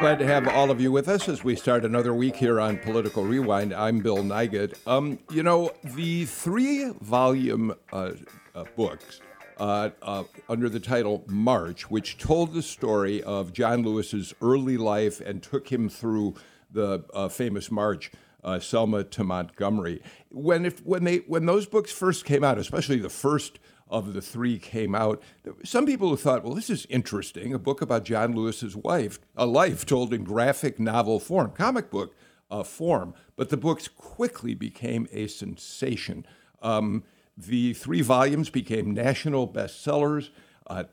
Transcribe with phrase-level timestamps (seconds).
[0.00, 2.78] Glad to have all of you with us as we start another week here on
[2.78, 3.74] Political Rewind.
[3.74, 4.74] I'm Bill Nigut.
[4.86, 8.12] Um, you know, the three volume uh,
[8.54, 9.20] uh, books
[9.58, 15.20] uh, uh, under the title March, which told the story of John Lewis's early life
[15.20, 16.34] and took him through
[16.72, 18.10] the uh, famous march.
[18.42, 20.02] Uh, Selma to Montgomery.
[20.30, 23.58] When if when they when those books first came out, especially the first
[23.90, 25.22] of the three came out,
[25.64, 27.52] some people thought, well, this is interesting.
[27.52, 32.14] A book about John Lewis's wife, a life told in graphic novel form, comic book
[32.50, 33.14] uh, form.
[33.36, 36.24] But the books quickly became a sensation.
[36.62, 37.04] Um,
[37.36, 40.30] the three volumes became national bestsellers.
[40.66, 40.84] Uh,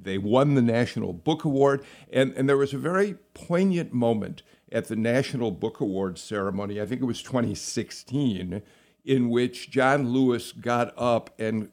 [0.00, 4.42] they won the National Book Award, and, and there was a very poignant moment
[4.72, 8.62] at the National Book Award ceremony, I think it was 2016,
[9.04, 11.68] in which John Lewis got up and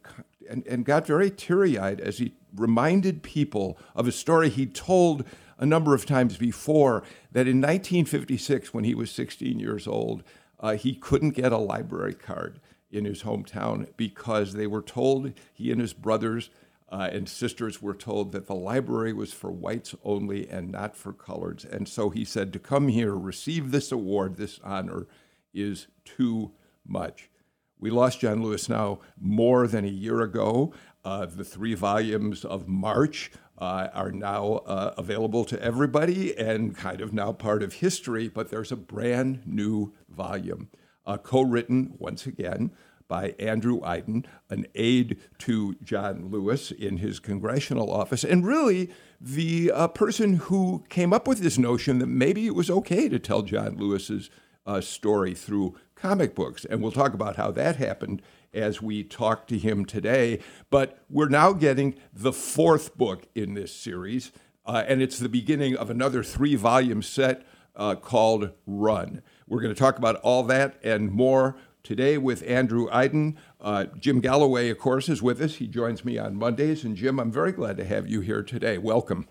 [0.49, 5.25] and, and got very teary eyed as he reminded people of a story he told
[5.57, 10.23] a number of times before that in 1956, when he was 16 years old,
[10.59, 12.59] uh, he couldn't get a library card
[12.91, 16.49] in his hometown because they were told, he and his brothers
[16.89, 21.11] uh, and sisters were told that the library was for whites only and not for
[21.11, 21.69] coloreds.
[21.69, 25.07] And so he said, to come here, receive this award, this honor,
[25.53, 26.51] is too
[26.85, 27.29] much.
[27.79, 30.73] We lost John Lewis now more than a year ago.
[31.03, 37.01] Uh, the three volumes of March uh, are now uh, available to everybody and kind
[37.01, 40.69] of now part of history, but there's a brand new volume,
[41.05, 42.71] uh, co written once again
[43.07, 49.71] by Andrew Aydin, an aide to John Lewis in his congressional office, and really the
[49.71, 53.41] uh, person who came up with this notion that maybe it was okay to tell
[53.41, 54.29] John Lewis's
[54.65, 56.65] uh, story through comic books.
[56.65, 58.21] And we'll talk about how that happened
[58.53, 60.39] as we talk to him today.
[60.69, 64.33] But we're now getting the fourth book in this series,
[64.65, 67.47] uh, and it's the beginning of another three volume set
[67.77, 69.21] uh, called Run.
[69.47, 73.37] We're going to talk about all that and more today with Andrew Aydin.
[73.61, 75.55] Uh, Jim Galloway, of course, is with us.
[75.55, 76.83] He joins me on Mondays.
[76.83, 78.77] And Jim, I'm very glad to have you here today.
[78.77, 79.29] Welcome.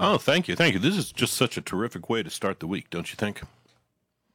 [0.00, 0.56] Oh, thank you.
[0.56, 0.80] Thank you.
[0.80, 3.42] This is just such a terrific way to start the week, don't you think?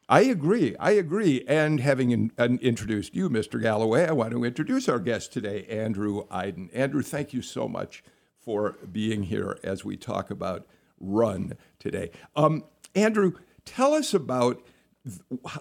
[0.09, 0.75] I agree.
[0.78, 1.46] I agree.
[1.47, 3.62] And having in, introduced you, Mr.
[3.62, 6.70] Galloway, I want to introduce our guest today, Andrew Aydin.
[6.74, 8.03] Andrew, thank you so much
[8.40, 10.66] for being here as we talk about
[11.00, 12.09] Run today.
[12.36, 12.64] Um,
[12.96, 13.34] Andrew,
[13.66, 14.66] tell us about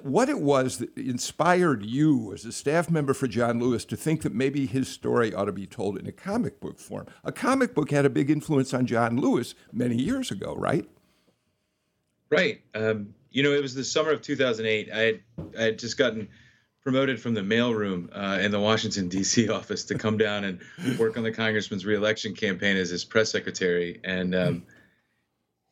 [0.02, 4.22] what it was that inspired you as a staff member for John Lewis to think
[4.22, 7.06] that maybe his story ought to be told in a comic book form.
[7.22, 10.88] A comic book had a big influence on John Lewis many years ago, right?
[12.30, 12.62] Right.
[12.74, 14.90] Um, you know, it was the summer of 2008.
[14.92, 15.20] I had,
[15.58, 16.28] I had just gotten
[16.82, 19.48] promoted from the mailroom uh, in the Washington D.C.
[19.48, 20.60] office to come down and
[20.98, 24.00] work on the congressman's reelection campaign as his press secretary.
[24.04, 24.62] And um,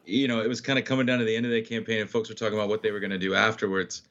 [0.05, 2.09] you know, it was kind of coming down to the end of the campaign, and
[2.09, 4.03] folks were talking about what they were going to do afterwards.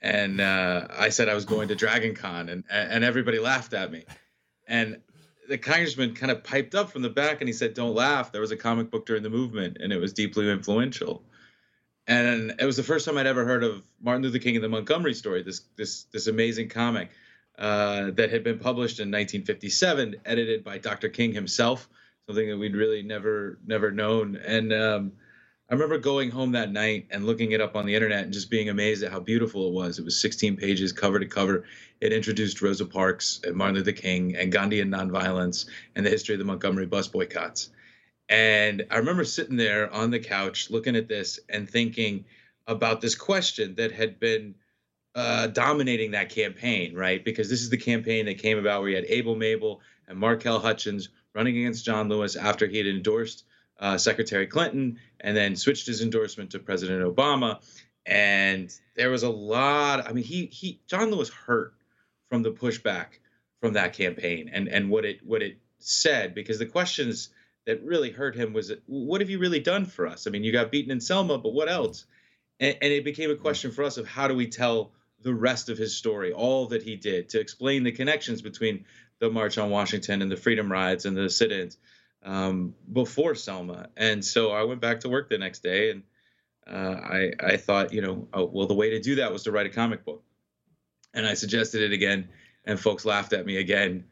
[0.00, 3.90] And uh, I said I was going to Dragon Con, and and everybody laughed at
[3.90, 4.04] me.
[4.66, 5.00] And
[5.48, 8.32] the congressman kind of piped up from the back, and he said, "Don't laugh.
[8.32, 11.22] There was a comic book during the movement, and it was deeply influential."
[12.06, 14.68] And it was the first time I'd ever heard of Martin Luther King and the
[14.68, 15.42] Montgomery Story.
[15.42, 17.10] This this this amazing comic
[17.58, 21.08] uh, that had been published in 1957, edited by Dr.
[21.08, 21.88] King himself,
[22.26, 24.36] something that we'd really never never known.
[24.36, 25.12] And um,
[25.70, 28.50] I remember going home that night and looking it up on the internet and just
[28.50, 29.98] being amazed at how beautiful it was.
[29.98, 31.64] It was 16 pages, cover to cover.
[32.02, 35.66] It introduced Rosa Parks and Martin Luther King and Gandhian nonviolence
[35.96, 37.70] and the history of the Montgomery bus boycotts.
[38.28, 42.24] And I remember sitting there on the couch looking at this and thinking
[42.66, 44.54] about this question that had been
[45.14, 47.24] uh, dominating that campaign, right?
[47.24, 50.58] Because this is the campaign that came about where you had Abel Mabel and Markel
[50.58, 53.44] Hutchins running against John Lewis after he had endorsed
[53.78, 57.60] uh, Secretary Clinton and then switched his endorsement to President Obama.
[58.06, 60.08] And there was a lot.
[60.08, 61.74] I mean, he he John Lewis hurt
[62.28, 63.18] from the pushback
[63.60, 67.30] from that campaign and and what it what it said because the questions
[67.66, 70.26] that really hurt him was what have you really done for us?
[70.26, 72.04] I mean, you got beaten in Selma, but what else?
[72.60, 75.68] And, and, it became a question for us of how do we tell the rest
[75.68, 78.84] of his story, all that he did, to explain the connections between
[79.18, 81.78] the March on Washington and the Freedom Rides and the sit-ins
[82.22, 83.88] um, before Selma.
[83.96, 86.02] And so I went back to work the next day, and
[86.66, 89.52] uh, I I thought, you know, oh, well, the way to do that was to
[89.52, 90.22] write a comic book,
[91.12, 92.28] and I suggested it again,
[92.64, 94.04] and folks laughed at me again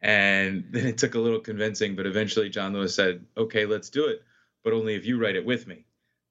[0.00, 4.06] And then it took a little convincing, but eventually John Lewis said, "Okay, let's do
[4.06, 4.22] it,
[4.64, 5.84] but only if you write it with me."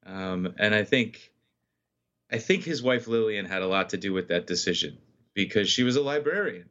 [0.05, 1.31] Um, and I think,
[2.31, 4.97] I think his wife Lillian had a lot to do with that decision
[5.33, 6.69] because she was a librarian,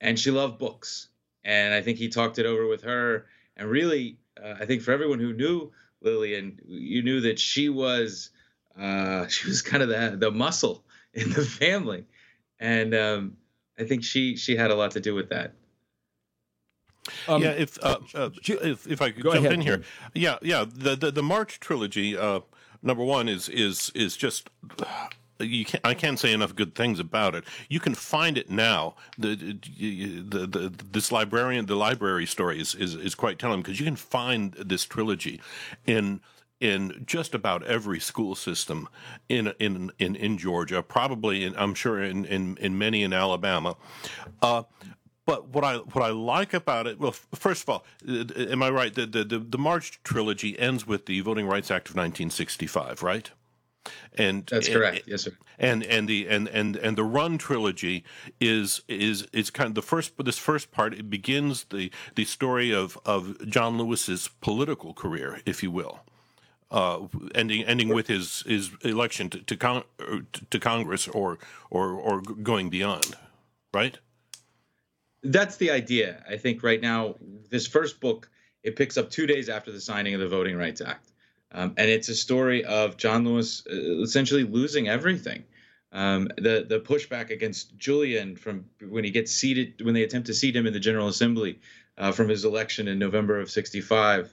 [0.00, 1.08] and she loved books.
[1.44, 3.26] And I think he talked it over with her.
[3.56, 8.30] And really, uh, I think for everyone who knew Lillian, you knew that she was,
[8.78, 12.06] uh, she was kind of the the muscle in the family,
[12.58, 13.36] and um,
[13.78, 15.54] I think she she had a lot to do with that.
[17.28, 19.82] Um, yeah, if, uh, uh, if if I could jump ahead, in here,
[20.14, 22.40] yeah, yeah, the the, the March trilogy, uh,
[22.82, 24.50] number one is is is just.
[25.40, 27.42] You can't, I can't say enough good things about it.
[27.68, 28.94] You can find it now.
[29.18, 33.84] The, the, the, this librarian, the library story is, is, is quite telling because you
[33.84, 35.40] can find this trilogy
[35.84, 36.20] in
[36.60, 38.88] in just about every school system
[39.28, 43.76] in in in, in Georgia, probably in, I'm sure in, in, in many in Alabama.
[44.40, 44.62] Uh,
[45.26, 48.62] but what I what I like about it, well, first of all, uh, uh, am
[48.62, 48.94] I right?
[48.94, 53.30] The, the the March trilogy ends with the Voting Rights Act of 1965, right?
[54.16, 54.98] And that's correct.
[54.98, 55.32] And, yes, sir.
[55.58, 58.04] And and the and and and the Run trilogy
[58.40, 60.12] is is is kind of the first.
[60.24, 65.62] This first part it begins the the story of of John Lewis's political career, if
[65.62, 66.00] you will
[66.72, 67.00] uh,
[67.34, 70.18] ending ending with his his election to to, con- uh,
[70.50, 71.38] to Congress or
[71.70, 73.14] or or going beyond,
[73.72, 73.98] right?
[75.22, 76.24] That's the idea.
[76.28, 77.16] I think right now
[77.50, 78.28] this first book
[78.62, 81.10] it picks up two days after the signing of the Voting Rights Act,
[81.52, 85.44] um, and it's a story of John Lewis uh, essentially losing everything.
[85.92, 90.34] Um, the the pushback against Julian from when he gets seated when they attempt to
[90.34, 91.60] seat him in the General Assembly
[91.98, 94.32] uh, from his election in November of '65.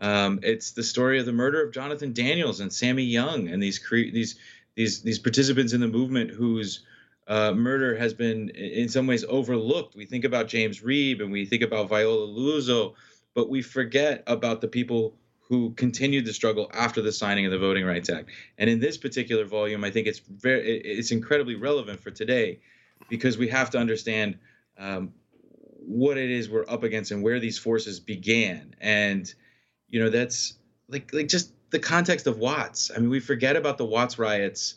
[0.00, 3.78] Um, it's the story of the murder of Jonathan Daniels and Sammy Younge and these
[3.78, 4.38] cre- these
[4.76, 6.82] these these participants in the movement whose
[7.28, 9.94] uh, murder has been in some ways overlooked.
[9.94, 12.94] We think about James Reeb and we think about Viola Liuzzo,
[13.34, 17.58] but we forget about the people who continued the struggle after the signing of the
[17.58, 18.30] Voting Rights Act.
[18.56, 22.60] And in this particular volume, I think it's very it's incredibly relevant for today
[23.08, 24.38] because we have to understand
[24.78, 25.12] um,
[25.78, 29.32] what it is we're up against and where these forces began and
[29.88, 30.58] you know that's
[30.88, 32.90] like like just the context of Watts.
[32.94, 34.74] I mean, we forget about the Watts riots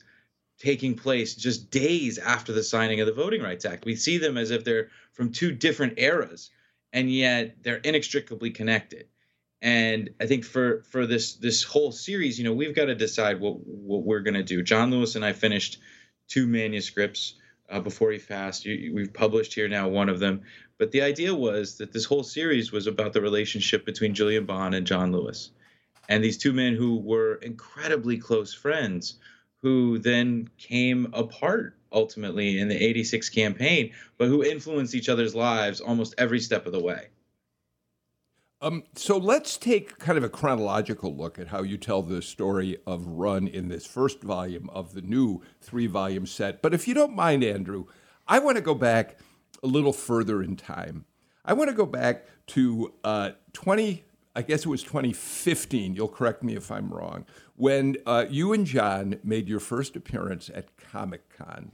[0.61, 3.83] taking place just days after the signing of the Voting Rights Act.
[3.83, 6.51] We see them as if they're from two different eras,
[6.93, 9.07] and yet they're inextricably connected.
[9.61, 13.39] And I think for for this this whole series, you know, we've got to decide
[13.39, 14.61] what what we're going to do.
[14.61, 15.79] John Lewis and I finished
[16.27, 17.35] two manuscripts
[17.69, 18.65] uh, before he passed.
[18.65, 20.41] We've published here now one of them.
[20.77, 24.75] But the idea was that this whole series was about the relationship between Julian Bond
[24.75, 25.51] and John Lewis.
[26.09, 29.15] And these two men who were incredibly close friends,
[29.61, 35.81] who then came apart ultimately in the 86 campaign, but who influenced each other's lives
[35.81, 37.07] almost every step of the way.
[38.63, 42.77] Um, so let's take kind of a chronological look at how you tell the story
[42.85, 46.61] of Run in this first volume of the new three volume set.
[46.61, 47.85] But if you don't mind, Andrew,
[48.27, 49.17] I want to go back
[49.63, 51.05] a little further in time.
[51.43, 54.03] I want to go back to uh, 20,
[54.35, 57.25] I guess it was 2015, you'll correct me if I'm wrong,
[57.55, 61.73] when uh, you and John made your first appearance at Comic Con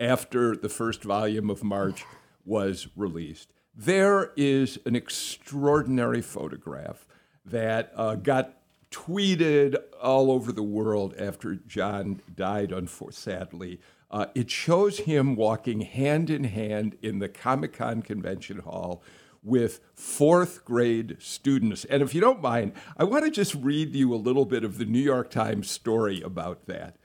[0.00, 2.04] after the first volume of March
[2.44, 3.52] was released.
[3.74, 7.06] There is an extraordinary photograph
[7.44, 8.58] that uh, got
[8.90, 12.72] tweeted all over the world after John died,
[13.10, 13.80] sadly.
[14.10, 19.02] Uh, it shows him walking hand in hand in the Comic Con convention hall
[19.42, 21.84] with fourth grade students.
[21.84, 24.78] And if you don't mind, I want to just read you a little bit of
[24.78, 26.96] the New York Times story about that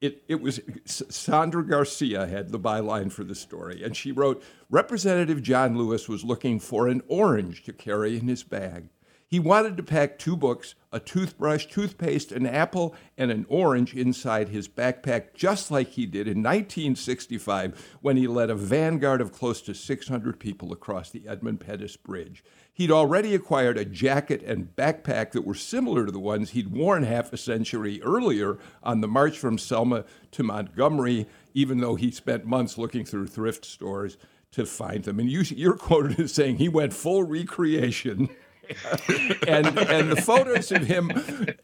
[0.00, 5.42] it, it was Sandra Garcia had the byline for the story, and she wrote Representative
[5.42, 8.88] John Lewis was looking for an orange to carry in his bag.
[9.30, 14.48] He wanted to pack two books, a toothbrush, toothpaste, an apple, and an orange inside
[14.48, 19.62] his backpack, just like he did in 1965 when he led a vanguard of close
[19.62, 22.42] to 600 people across the Edmund Pettus Bridge.
[22.72, 27.04] He'd already acquired a jacket and backpack that were similar to the ones he'd worn
[27.04, 32.46] half a century earlier on the march from Selma to Montgomery, even though he spent
[32.46, 34.18] months looking through thrift stores
[34.50, 35.20] to find them.
[35.20, 38.28] And you, are quoted as saying he went full recreation.
[39.46, 41.10] and and the photos of him,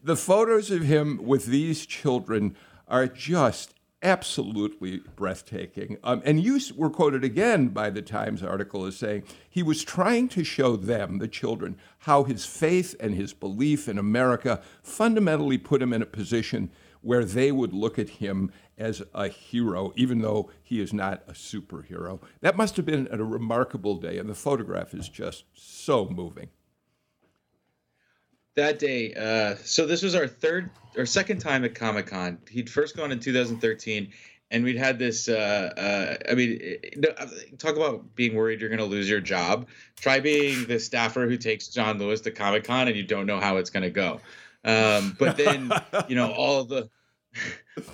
[0.03, 2.55] the photos of him with these children
[2.87, 3.73] are just
[4.03, 5.97] absolutely breathtaking.
[6.03, 10.29] Um, and you were quoted again by the Times article as saying he was trying
[10.29, 15.81] to show them, the children, how his faith and his belief in America fundamentally put
[15.81, 16.69] him in a position
[17.01, 21.31] where they would look at him as a hero, even though he is not a
[21.31, 22.21] superhero.
[22.41, 26.49] That must have been a remarkable day, and the photograph is just so moving.
[28.57, 32.39] That day, uh, so this was our third or second time at Comic Con.
[32.49, 34.11] He'd first gone in 2013,
[34.49, 35.29] and we'd had this.
[35.29, 36.79] Uh, uh, I mean,
[37.59, 39.67] talk about being worried you're going to lose your job.
[39.95, 43.39] Try being the staffer who takes John Lewis to Comic Con, and you don't know
[43.39, 44.21] how it's going to go.
[44.65, 45.71] Um, but then,
[46.07, 46.89] you know, all the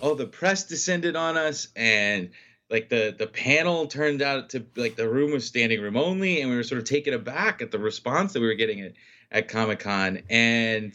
[0.02, 2.30] all the press descended on us, and
[2.70, 6.50] like the the panel turned out to like the room was standing room only, and
[6.50, 8.94] we were sort of taken aback at the response that we were getting at
[9.34, 10.94] at Comic Con, and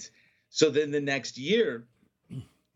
[0.48, 1.84] so then the next year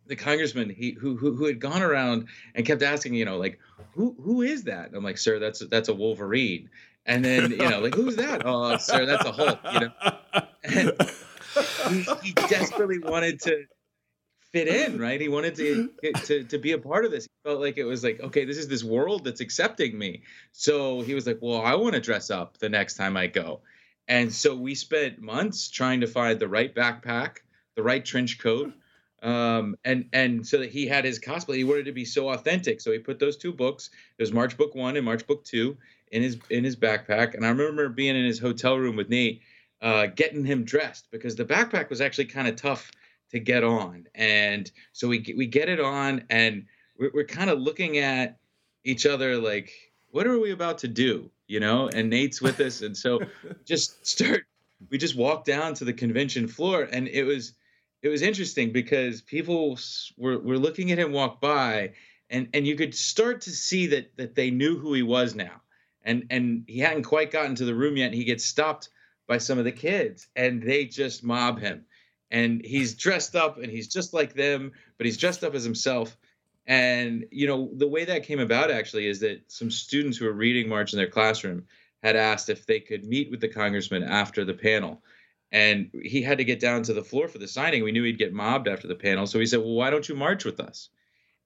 [0.06, 3.58] the congressman he who, who who had gone around and kept asking, you know, like
[3.94, 4.88] who who is that?
[4.88, 6.68] And I'm like, sir, that's that's a Wolverine.
[7.06, 8.42] And then you know, like who's that?
[8.44, 9.58] Oh, sir, that's a Hulk.
[9.72, 9.92] You know,
[10.64, 10.92] and
[11.88, 13.64] he, he desperately wanted to
[14.52, 15.20] fit in, right?
[15.20, 15.90] He wanted to,
[16.26, 17.24] to to be a part of this.
[17.24, 20.22] He felt like it was like, okay, this is this world that's accepting me.
[20.52, 23.60] So he was like, well, I want to dress up the next time I go.
[24.08, 27.38] And so we spent months trying to find the right backpack,
[27.76, 28.72] the right trench coat,
[29.22, 31.56] um, and and so that he had his cosplay.
[31.56, 33.90] He wanted to be so authentic, so he put those two books.
[34.18, 35.76] Was March Book One and March Book Two
[36.10, 37.34] in his in his backpack.
[37.34, 39.40] And I remember being in his hotel room with Nate,
[39.80, 42.90] uh, getting him dressed because the backpack was actually kind of tough
[43.30, 44.06] to get on.
[44.14, 46.66] And so we we get it on, and
[46.98, 48.38] we're, we're kind of looking at
[48.84, 49.72] each other like,
[50.10, 51.30] what are we about to do?
[51.52, 51.88] You know?
[51.88, 53.20] And Nate's with us, and so
[53.64, 54.44] just start.
[54.90, 57.52] We just walked down to the convention floor, and it was
[58.02, 59.78] it was interesting because people
[60.18, 61.92] were, were looking at him walk by
[62.30, 65.60] and and you could start to see that that they knew who he was now
[66.02, 68.88] and and he hadn't quite gotten to the room yet and he gets stopped
[69.28, 71.84] by some of the kids and they just mob him
[72.30, 76.16] and he's dressed up and he's just like them but he's dressed up as himself
[76.66, 80.32] and you know the way that came about actually is that some students who were
[80.32, 81.64] reading march in their classroom
[82.02, 85.02] had asked if they could meet with the congressman after the panel
[85.52, 87.84] and he had to get down to the floor for the signing.
[87.84, 90.14] We knew he'd get mobbed after the panel, so he said, "Well, why don't you
[90.14, 90.88] march with us?"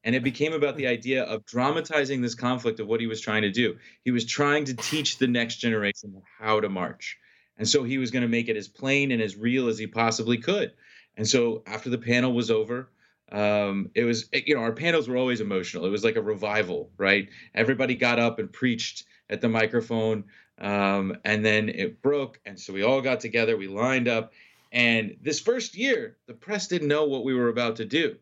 [0.04, 3.42] And it became about the idea of dramatizing this conflict of what he was trying
[3.42, 3.76] to do.
[4.04, 7.18] He was trying to teach the next generation how to march.
[7.58, 9.88] And so he was going to make it as plain and as real as he
[9.88, 10.72] possibly could.
[11.16, 12.88] And so after the panel was over,
[13.32, 15.84] um, it was, you know, our panels were always emotional.
[15.84, 17.28] It was like a revival, right?
[17.54, 20.24] Everybody got up and preached at the microphone.
[20.58, 22.40] Um, and then it broke.
[22.46, 24.32] And so we all got together, we lined up.
[24.72, 28.16] And this first year, the press didn't know what we were about to do.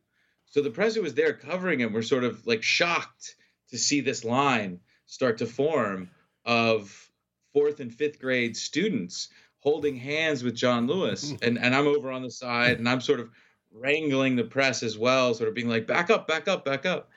[0.46, 3.37] So the press who was there covering him were sort of like shocked
[3.70, 6.11] to see this line start to form
[6.44, 7.11] of
[7.52, 9.28] fourth and fifth grade students
[9.61, 11.32] holding hands with John Lewis.
[11.42, 13.30] And, and I'm over on the side and I'm sort of
[13.75, 17.11] wrangling the press as well, sort of being like, back up, back up, back up.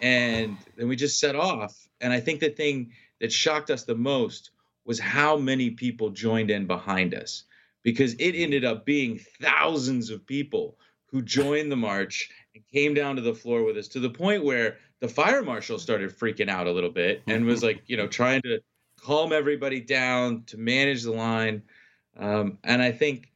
[0.00, 1.88] And then we just set off.
[2.00, 4.50] And I think the thing that shocked us the most
[4.84, 7.44] was how many people joined in behind us
[7.82, 13.16] because it ended up being thousands of people who joined the march and came down
[13.16, 16.66] to the floor with us to the point where the fire marshal started freaking out
[16.66, 18.60] a little bit and was like, you know, trying to
[19.00, 21.62] calm everybody down to manage the line.
[22.18, 23.30] Um, and I think,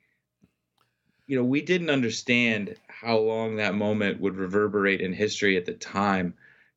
[1.29, 5.75] you know, we didn't understand how long that moment would reverberate in history at the
[5.75, 6.35] time.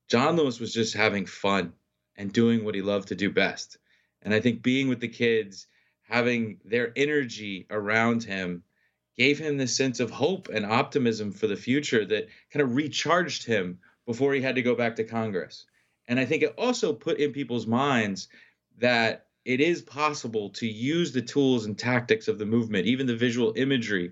[0.10, 1.72] John Lewis was just having fun
[2.18, 3.78] and doing what he loved to do best.
[4.22, 5.68] And I think being with the kids,
[6.02, 8.64] having their energy around him,
[9.18, 13.46] gave him this sense of hope and optimism for the future that kind of recharged
[13.46, 15.66] him before he had to go back to Congress.
[16.10, 18.28] And I think it also put in people's minds
[18.80, 23.16] that it is possible to use the tools and tactics of the movement, even the
[23.16, 24.12] visual imagery,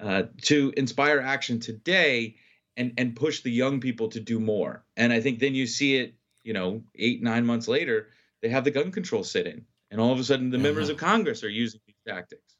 [0.00, 2.36] uh, to inspire action today
[2.76, 4.84] and and push the young people to do more.
[4.96, 6.14] And I think then you see it,
[6.44, 8.08] you know, eight nine months later
[8.42, 10.64] they have the gun control sit-in, and all of a sudden the mm-hmm.
[10.64, 12.56] members of Congress are using these tactics.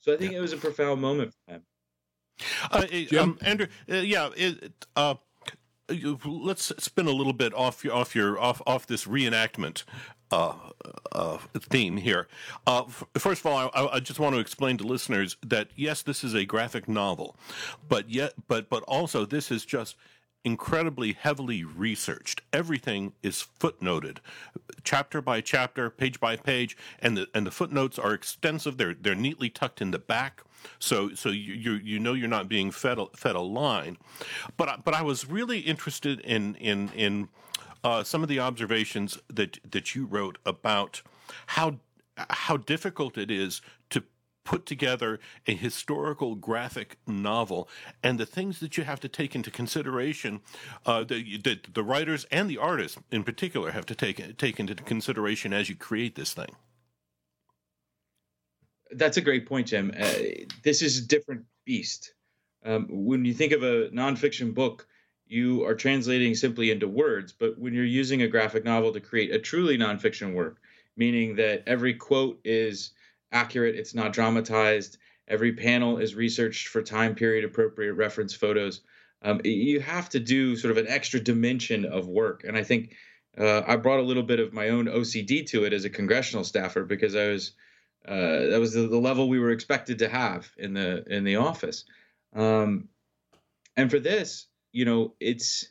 [0.00, 0.38] So I think yeah.
[0.38, 1.62] it was a profound moment for them.
[2.70, 2.86] Uh,
[3.20, 5.14] um, Andrew, uh, yeah, it, uh,
[6.24, 9.84] let's spin a little bit off your off your off off this reenactment
[10.30, 10.54] uh,
[11.12, 12.28] uh, theme here.
[12.66, 16.02] Uh, f- first of all, I, I, just want to explain to listeners that yes,
[16.02, 17.36] this is a graphic novel,
[17.88, 19.96] but yet, but but also this is just
[20.44, 22.42] incredibly heavily researched.
[22.52, 24.18] Everything is footnoted,
[24.84, 28.76] chapter by chapter, page by page, and the and the footnotes are extensive.
[28.76, 30.42] They're they're neatly tucked in the back,
[30.78, 33.98] so so you you, you know you're not being fed a, fed a line.
[34.56, 37.28] But I, but I was really interested in in in
[37.82, 41.02] uh, some of the observations that that you wrote about
[41.46, 41.78] how
[42.28, 44.02] how difficult it is to
[44.44, 47.68] put together a historical graphic novel
[48.02, 50.40] and the things that you have to take into consideration
[50.86, 55.52] uh, that, the writers and the artists in particular have to take, take into consideration
[55.52, 56.50] as you create this thing.
[58.92, 59.92] That's a great point jim.
[59.96, 60.10] Uh,
[60.64, 62.14] this is a different beast.
[62.64, 64.86] Um, when you think of a nonfiction book
[65.30, 69.32] you are translating simply into words but when you're using a graphic novel to create
[69.32, 70.60] a truly nonfiction work
[70.96, 72.92] meaning that every quote is
[73.32, 74.98] accurate, it's not dramatized.
[75.28, 78.82] Every panel is researched for time period appropriate reference photos.
[79.22, 82.44] Um, you have to do sort of an extra dimension of work.
[82.44, 82.96] And I think
[83.38, 86.44] uh, I brought a little bit of my own OCD to it as a congressional
[86.44, 87.52] staffer because I was
[88.06, 91.36] uh, that was the, the, level we were expected to have in the in the
[91.36, 91.84] office.
[92.34, 92.88] Um,
[93.76, 95.66] and for this, you know, it's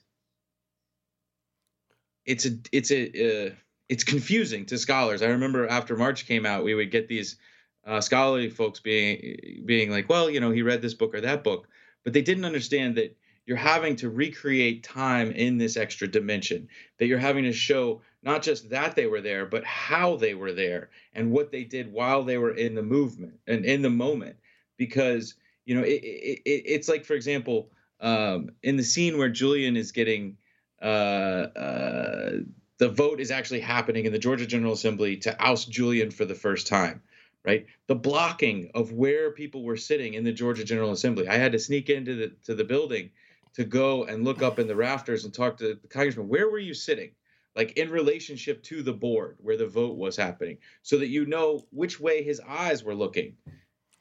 [2.25, 3.51] it's a it's a uh,
[3.87, 5.21] it's confusing to scholars.
[5.21, 7.37] I remember after March came out, we would get these
[7.85, 11.43] uh, scholarly folks being being like, well, you know, he read this book or that
[11.43, 11.67] book,
[12.03, 16.67] but they didn't understand that you're having to recreate time in this extra dimension.
[16.99, 20.51] That you're having to show not just that they were there, but how they were
[20.51, 24.35] there and what they did while they were in the movement and in the moment.
[24.77, 29.29] Because you know, it, it, it, it's like, for example, um, in the scene where
[29.29, 30.37] Julian is getting
[30.81, 32.31] uh, uh,
[32.77, 36.35] the vote is actually happening in the Georgia General Assembly to oust Julian for the
[36.35, 37.01] first time,
[37.43, 37.65] right?
[37.87, 41.27] The blocking of where people were sitting in the Georgia General Assembly.
[41.27, 43.11] I had to sneak into the to the building
[43.55, 46.29] to go and look up in the rafters and talk to the congressman.
[46.29, 47.11] Where were you sitting?
[47.55, 51.65] Like in relationship to the board where the vote was happening, so that you know
[51.71, 53.35] which way his eyes were looking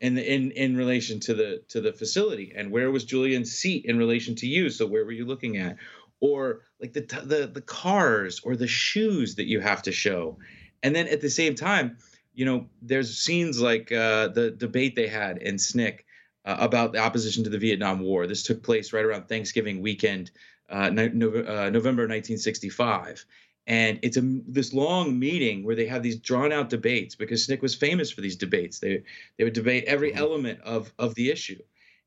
[0.01, 2.53] in the, in in relation to the to the facility?
[2.55, 4.71] And where was Julian's seat in relation to you?
[4.71, 5.77] So where were you looking at?
[6.21, 10.39] Or like the the the cars or the shoes that you have to show?
[10.83, 11.99] And then at the same time
[12.39, 15.99] you know there's scenes like uh, the debate they had in SNCC
[16.45, 18.29] uh, about the opposition to the Vietnam War.
[18.29, 20.31] This took place right around Thanksgiving weekend
[20.71, 23.25] uh, no, uh, November 1965
[23.69, 27.63] and it's a this long meeting where they have these drawn out debates because SNCC
[27.63, 29.03] was famous for these debates they
[29.37, 30.19] they would debate every mm-hmm.
[30.19, 31.61] element of of the issue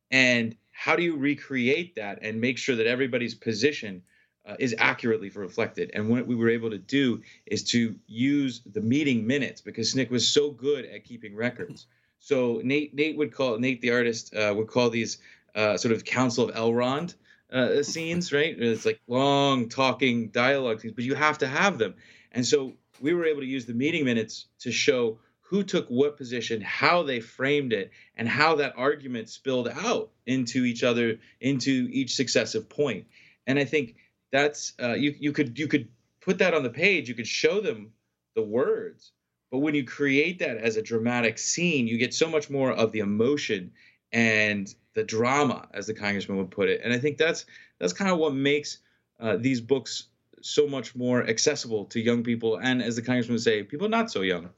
[0.09, 4.01] and how do you recreate that and make sure that everybody's position
[4.45, 5.91] uh, is accurately reflected.
[5.93, 10.09] And what we were able to do is to use the meeting minutes because SNCC
[10.09, 11.85] was so good at keeping records.
[12.19, 15.19] So Nate Nate would call Nate the artist uh, would call these
[15.55, 17.15] uh, sort of Council of Elrond
[17.51, 18.55] uh, scenes, right?
[18.57, 21.95] It's like long talking dialogue scenes, but you have to have them.
[22.31, 26.15] And so we were able to use the meeting minutes to show who took what
[26.15, 31.89] position, how they framed it, and how that argument spilled out into each other, into
[31.91, 33.05] each successive point.
[33.45, 33.95] And I think
[34.31, 35.89] that's uh, you you could you could
[36.21, 37.91] put that on the page, you could show them
[38.33, 39.11] the words,
[39.51, 42.93] but when you create that as a dramatic scene, you get so much more of
[42.93, 43.73] the emotion
[44.11, 46.81] and the drama, as the congressman would put it.
[46.83, 47.45] And I think that's
[47.79, 48.79] that's kind of what makes
[49.19, 50.07] uh, these books
[50.41, 54.11] so much more accessible to young people, and as the congressman would say, people not
[54.11, 54.49] so young.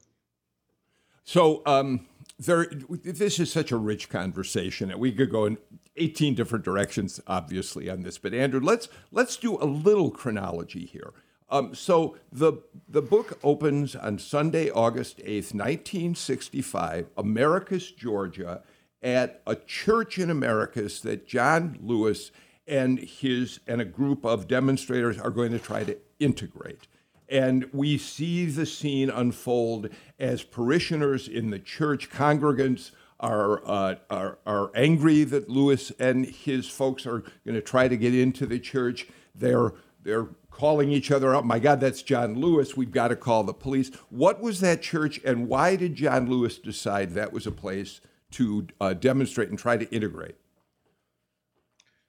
[1.24, 2.06] So um,
[2.38, 5.58] there, this is such a rich conversation, and we could go in
[5.96, 8.18] 18 different directions, obviously, on this.
[8.18, 11.12] But Andrew, let's let's do a little chronology here.
[11.50, 12.54] Um, so the
[12.88, 18.62] the book opens on Sunday, August 8th, 1965, Americus, Georgia,
[19.04, 22.32] at a church in Americus that John Lewis
[22.66, 26.88] and his and a group of demonstrators are going to try to integrate.
[27.28, 32.90] And we see the scene unfold as parishioners in the church, congregants
[33.20, 37.96] are, uh, are, are angry that Lewis and his folks are going to try to
[37.96, 39.06] get into the church.
[39.34, 41.44] They're, they're calling each other up.
[41.44, 42.76] My God, that's John Lewis.
[42.76, 43.90] We've got to call the police.
[44.08, 48.00] What was that church, and why did John Lewis decide that was a place
[48.34, 50.36] to uh, demonstrate and try to integrate?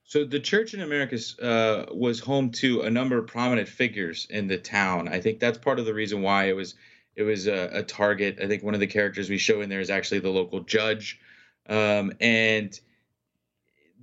[0.04, 4.48] So the church in Americus uh, was home to a number of prominent figures in
[4.48, 5.08] the town.
[5.08, 6.76] I think that's part of the reason why it was
[7.16, 8.38] it was a, a target.
[8.42, 11.20] I think one of the characters we show in there is actually the local judge,
[11.68, 12.80] um, and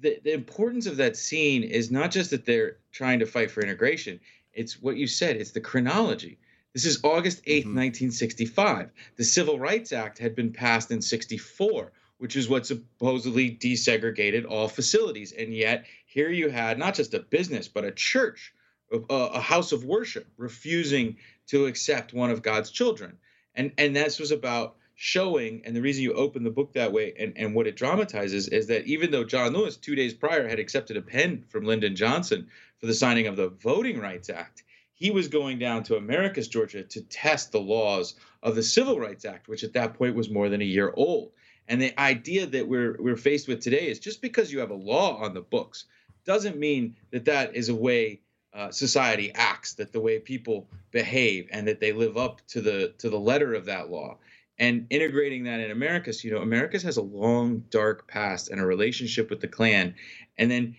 [0.00, 3.62] the the importance of that scene is not just that they're trying to fight for
[3.62, 4.18] integration.
[4.52, 5.36] It's what you said.
[5.36, 6.38] It's the chronology.
[6.74, 7.76] This is August 8th, mm-hmm.
[7.76, 8.90] 1965.
[9.16, 14.68] The Civil Rights Act had been passed in 64 which is what supposedly desegregated all
[14.68, 15.32] facilities.
[15.32, 18.54] And yet, here you had not just a business, but a church,
[19.10, 21.16] a, house of worship, refusing
[21.48, 23.18] to accept one of God's children.
[23.56, 27.12] And, and this was about showing, and the reason you open the book that way
[27.18, 30.60] and, and what it dramatizes is that even though John Lewis, two days prior, had
[30.60, 32.46] accepted a pen from Lyndon Johnson
[32.78, 34.62] for the signing of the Voting Rights Act,
[34.94, 39.24] he was going down to Americus, Georgia, to test the laws of the Civil Rights
[39.24, 41.32] Act, which at that point was more than a year old
[41.72, 44.74] And the idea that we're we're faced with today is just because you have a
[44.74, 45.86] law on the books
[46.26, 48.20] doesn't mean that that is a way
[48.52, 52.92] uh, society acts, that the way people behave, and that they live up to the
[52.98, 54.18] to the letter of that law.
[54.58, 58.66] And integrating that in Americus, you know, Americus has a long, dark past and a
[58.66, 59.94] relationship with the Klan,
[60.36, 60.76] and then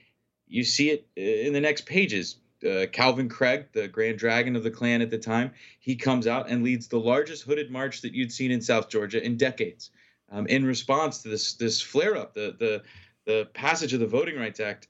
[0.47, 2.37] you see it uh, in the next pages.
[2.63, 6.51] Uh, Calvin Craig, the Grand Dragon of the Klan at the time, he comes out
[6.51, 9.89] and leads the largest hooded march that you'd seen in South Georgia in decades.
[10.33, 12.81] Um, in response to this this flare up, the the
[13.25, 14.87] the passage of the Voting Rights Act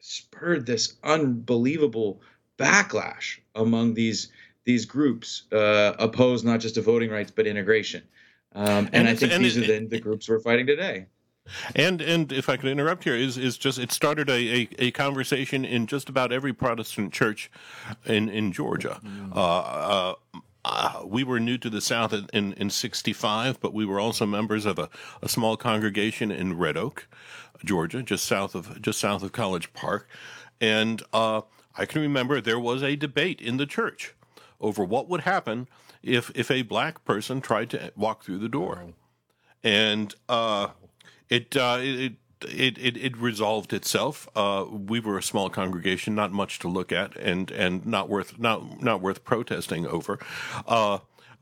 [0.00, 2.20] spurred this unbelievable
[2.58, 4.28] backlash among these
[4.64, 8.02] these groups uh, opposed not just to voting rights but integration.
[8.54, 11.06] Um, and, and I think and these it, are the, the groups we're fighting today.
[11.74, 14.90] And and if I could interrupt here, is is just it started a, a, a,
[14.92, 17.50] conversation in just about every Protestant church
[18.06, 19.00] in in Georgia.
[19.04, 19.36] Mm.
[19.36, 20.14] Uh, uh,
[20.64, 24.64] uh, we were new to the South in, in, 65, but we were also members
[24.64, 24.88] of a,
[25.22, 27.06] a small congregation in Red Oak,
[27.64, 30.08] Georgia, just south of just south of College Park,
[30.60, 31.42] and uh,
[31.76, 34.14] I can remember there was a debate in the church
[34.60, 35.68] over what would happen
[36.02, 38.94] if if a black person tried to walk through the door,
[39.62, 40.68] and uh,
[41.28, 42.14] it, uh, it
[42.48, 44.28] it, it, it resolved itself.
[44.34, 48.38] Uh, we were a small congregation, not much to look at, and, and not worth
[48.38, 50.18] not not worth protesting over.
[50.66, 50.98] Uh,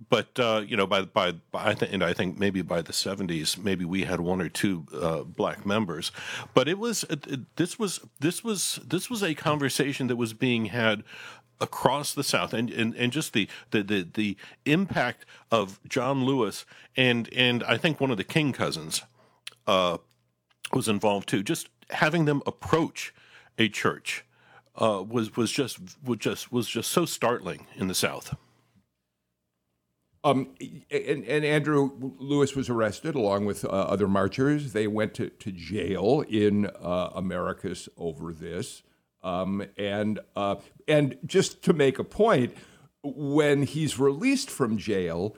[0.08, 2.92] but uh, you know, by by, by I think, and I think maybe by the
[2.92, 6.12] seventies, maybe we had one or two uh, black members.
[6.54, 10.66] But it was it, this was this was this was a conversation that was being
[10.66, 11.04] had
[11.60, 16.64] across the South, and, and, and just the, the, the, the impact of John Lewis
[16.96, 19.02] and and I think one of the King cousins
[19.66, 19.98] uh,
[20.74, 21.42] was involved too.
[21.42, 23.14] Just having them approach
[23.58, 24.24] a church
[24.80, 28.34] uh, was was just was just was just so startling in the South.
[30.24, 30.54] Um,
[30.88, 34.72] and, and, Andrew Lewis was arrested along with uh, other marchers.
[34.72, 38.84] They went to, to jail in uh, Americus over this.
[39.24, 40.56] Um, and uh,
[40.86, 42.54] and just to make a point,
[43.02, 45.36] when he's released from jail,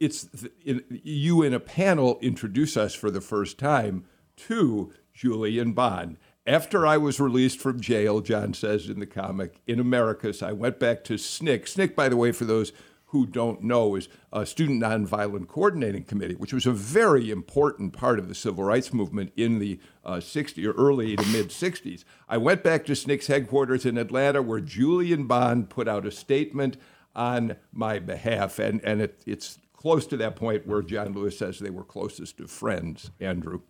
[0.00, 0.28] it's
[0.64, 4.04] in, you in a panel introduce us for the first time
[4.36, 6.16] to Julian Bond.
[6.46, 10.78] After I was released from jail, John says in the comic, in Americus, I went
[10.78, 11.74] back to SNCC.
[11.74, 12.72] SNCC, by the way, for those
[13.06, 18.18] who don't know, is a Student Nonviolent Coordinating Committee, which was a very important part
[18.18, 22.04] of the civil rights movement in the uh, 60s or early to mid 60s.
[22.28, 26.76] I went back to SNCC's headquarters in Atlanta, where Julian Bond put out a statement
[27.14, 31.58] on my behalf, and and it, it's close to that point where John Lewis says
[31.58, 33.10] they were closest of friends.
[33.20, 33.60] Andrew.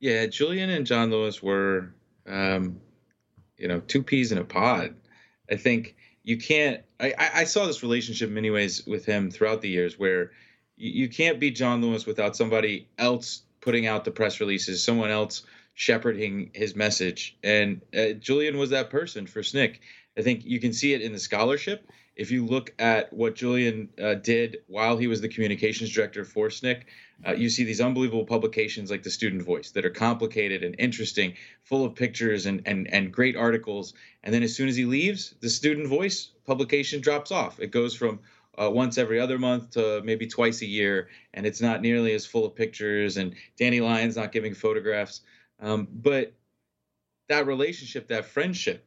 [0.00, 1.94] Yeah, Julian and John Lewis were,
[2.26, 2.80] um,
[3.56, 4.94] you know, two peas in a pod.
[5.50, 6.82] I think you can't.
[7.00, 10.32] I, I saw this relationship in many ways with him throughout the years where
[10.76, 15.42] you, can't be John Lewis without somebody else putting out the press releases, someone else
[15.74, 17.36] shepherding his message.
[17.42, 19.78] And uh, Julian was that person for SNCC.
[20.18, 21.90] I think you can see it in the scholarship.
[22.16, 26.48] If you look at what Julian uh, did while he was the communications director for
[26.48, 26.82] SNCC,
[27.26, 31.34] uh, you see these unbelievable publications like the Student Voice that are complicated and interesting,
[31.62, 33.94] full of pictures and, and, and great articles.
[34.22, 37.60] And then as soon as he leaves, the Student Voice publication drops off.
[37.60, 38.20] It goes from
[38.56, 42.24] uh, once every other month to maybe twice a year, and it's not nearly as
[42.24, 43.18] full of pictures.
[43.18, 45.20] And Danny Lyon's not giving photographs,
[45.60, 46.32] um, but
[47.28, 48.86] that relationship, that friendship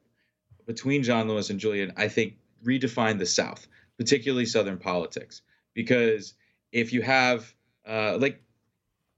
[0.65, 3.67] between John Lewis and Julian, I think redefined the South,
[3.97, 5.41] particularly Southern politics,
[5.73, 6.33] because
[6.71, 7.53] if you have
[7.87, 8.41] uh, like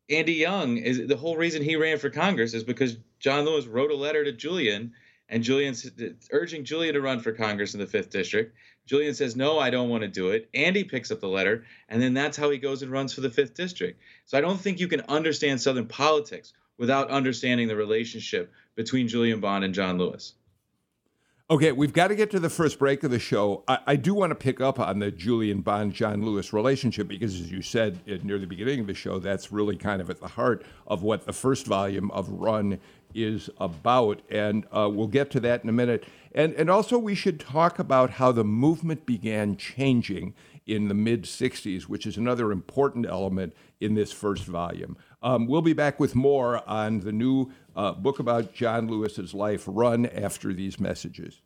[0.10, 3.92] Andy Young is the whole reason he ran for Congress is because John Lewis wrote
[3.92, 4.94] a letter to Julian
[5.30, 5.76] and Julian
[6.32, 8.56] urging Julian to run for Congress in the fifth district.
[8.86, 10.50] Julian says, No, I don't want to do it.
[10.54, 13.30] Andy picks up the letter, and then that's how he goes and runs for the
[13.30, 14.02] fifth district.
[14.26, 19.40] So I don't think you can understand Southern politics without understanding the relationship between Julian
[19.40, 20.34] Bond and John Lewis.
[21.52, 23.66] Okay, we've got to get to the first break of the show.
[23.68, 27.42] I, I, do want to pick up on the Julian Bond John Lewis relationship because,
[27.42, 30.30] as you said near the beginning of the show, that's really kind of at the
[30.30, 32.80] heart of what the first volume of Run
[33.14, 34.22] is about.
[34.30, 36.06] And uh, we'll get to that in a minute.
[36.34, 40.34] And, and also, we should talk about how the movement began changing
[40.66, 44.96] in the mid 60s, which is another important element in this first volume.
[45.24, 49.66] Um, we'll be back with more on the new uh, book about John Lewis's life,
[49.68, 51.42] Run After These Messages.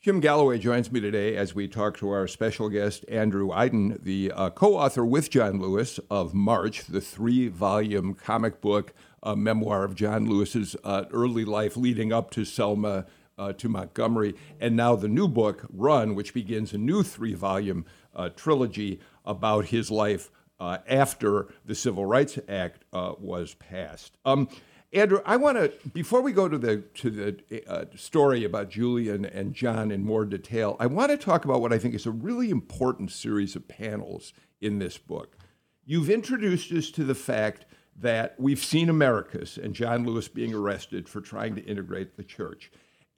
[0.00, 4.32] Jim Galloway joins me today as we talk to our special guest, Andrew Aydin, the
[4.34, 9.84] uh, co author with John Lewis of March, the three volume comic book uh, memoir
[9.84, 13.04] of John Lewis's uh, early life leading up to Selma
[13.38, 17.86] uh, to Montgomery, and now the new book, Run, which begins a new three volume
[18.14, 24.18] uh, trilogy about his life uh, after the Civil Rights Act uh, was passed.
[24.24, 24.48] Um,
[24.92, 29.26] Andrew, I want to before we go to the to the uh, story about Julian
[29.26, 32.10] and John in more detail, I want to talk about what I think is a
[32.10, 35.36] really important series of panels in this book.
[35.84, 37.66] You've introduced us to the fact
[38.00, 42.70] that we've seen Americus and John Lewis being arrested for trying to integrate the church.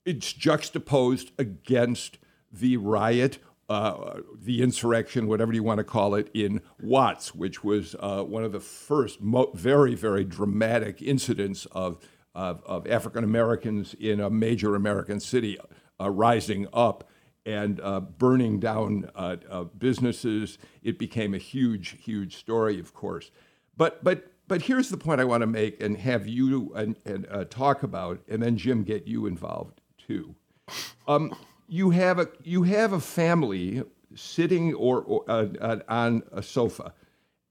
[0.04, 2.18] It's juxtaposed against
[2.52, 3.38] the riot
[3.70, 8.42] uh, the insurrection, whatever you want to call it, in Watts, which was uh, one
[8.42, 11.98] of the first mo- very, very dramatic incidents of,
[12.34, 15.56] of, of African Americans in a major American city
[16.00, 17.08] uh, rising up
[17.46, 19.36] and uh, burning down uh,
[19.78, 20.58] businesses.
[20.82, 23.30] It became a huge, huge story, of course.
[23.76, 27.48] But, but, but here's the point I want to make and have you and, and
[27.50, 29.80] talk about, and then Jim get you involved
[31.07, 31.35] Um,
[31.68, 33.83] you have a you have a family
[34.14, 36.92] sitting or, or uh, uh, on a sofa.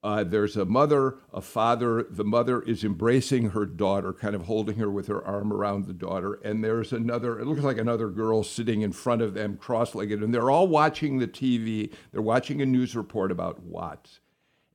[0.02, 2.04] Uh, there's a mother, a father.
[2.10, 5.94] The mother is embracing her daughter, kind of holding her with her arm around the
[5.94, 6.40] daughter.
[6.44, 10.24] And there's another, it looks like another girl sitting in front of them, cross legged.
[10.24, 11.94] And they're all watching the TV.
[12.12, 14.22] They're watching a news report about Watts.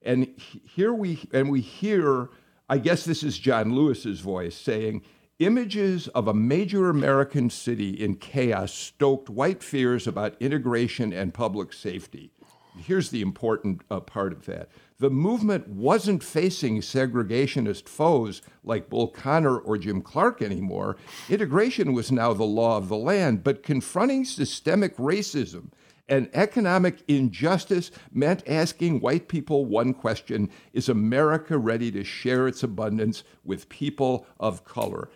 [0.02, 2.28] And here we, and we hear,
[2.68, 5.02] I guess this is John Lewis's voice saying,
[5.40, 11.72] Images of a major American city in chaos stoked white fears about integration and public
[11.72, 12.30] safety.
[12.78, 14.68] Here's the important uh, part of that.
[14.98, 20.96] The movement wasn't facing segregationist foes like Bull Connor or Jim Clark anymore.
[21.28, 25.70] Integration was now the law of the land, but confronting systemic racism
[26.08, 32.62] and economic injustice meant asking white people one question Is America ready to share its
[32.62, 35.10] abundance with people of color?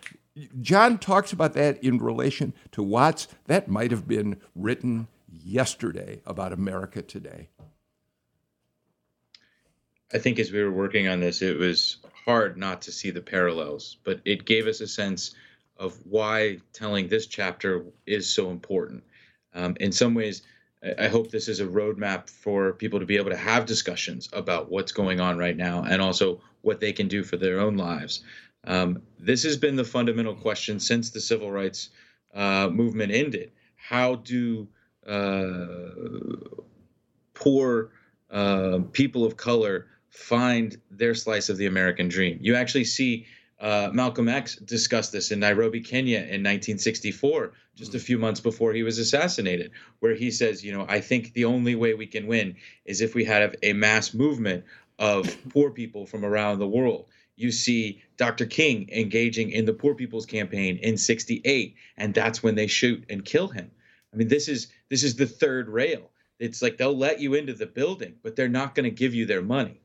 [0.61, 3.27] John talks about that in relation to Watts.
[3.47, 7.49] That might have been written yesterday about America today.
[10.13, 13.21] I think as we were working on this, it was hard not to see the
[13.21, 15.35] parallels, but it gave us a sense
[15.77, 19.03] of why telling this chapter is so important.
[19.53, 20.41] Um, in some ways,
[20.97, 24.71] I hope this is a roadmap for people to be able to have discussions about
[24.71, 28.23] what's going on right now and also what they can do for their own lives.
[28.63, 31.89] Um, this has been the fundamental question since the civil rights
[32.33, 33.51] uh, movement ended.
[33.75, 34.67] How do
[35.05, 35.69] uh,
[37.33, 37.91] poor
[38.29, 42.39] uh, people of color find their slice of the American dream?
[42.41, 43.25] You actually see
[43.59, 48.73] uh, Malcolm X discussed this in Nairobi, Kenya in 1964, just a few months before
[48.73, 52.27] he was assassinated, where he says, you know, I think the only way we can
[52.27, 54.63] win is if we have a mass movement
[54.97, 57.07] of poor people from around the world.
[57.35, 58.45] You see Dr.
[58.45, 63.23] King engaging in the Poor People's Campaign in 68, and that's when they shoot and
[63.23, 63.71] kill him.
[64.13, 66.11] I mean, this is this is the third rail.
[66.39, 69.25] It's like they'll let you into the building, but they're not going to give you
[69.25, 69.79] their money.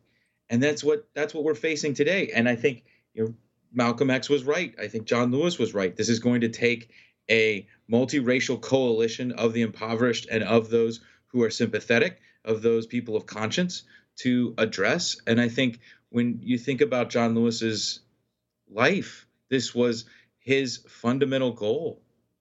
[0.50, 2.30] And that's what that's what we're facing today.
[2.34, 3.34] And I think you know
[3.74, 4.74] Malcolm X was right.
[4.78, 5.94] I think John Lewis was right.
[5.94, 6.90] This is going to take
[7.30, 13.16] a multiracial coalition of the impoverished and of those who are sympathetic, of those people
[13.16, 13.82] of conscience
[14.16, 15.16] to address.
[15.26, 18.00] And I think when you think about John Lewis's
[18.70, 20.04] life, this was
[20.38, 22.00] his fundamental goal.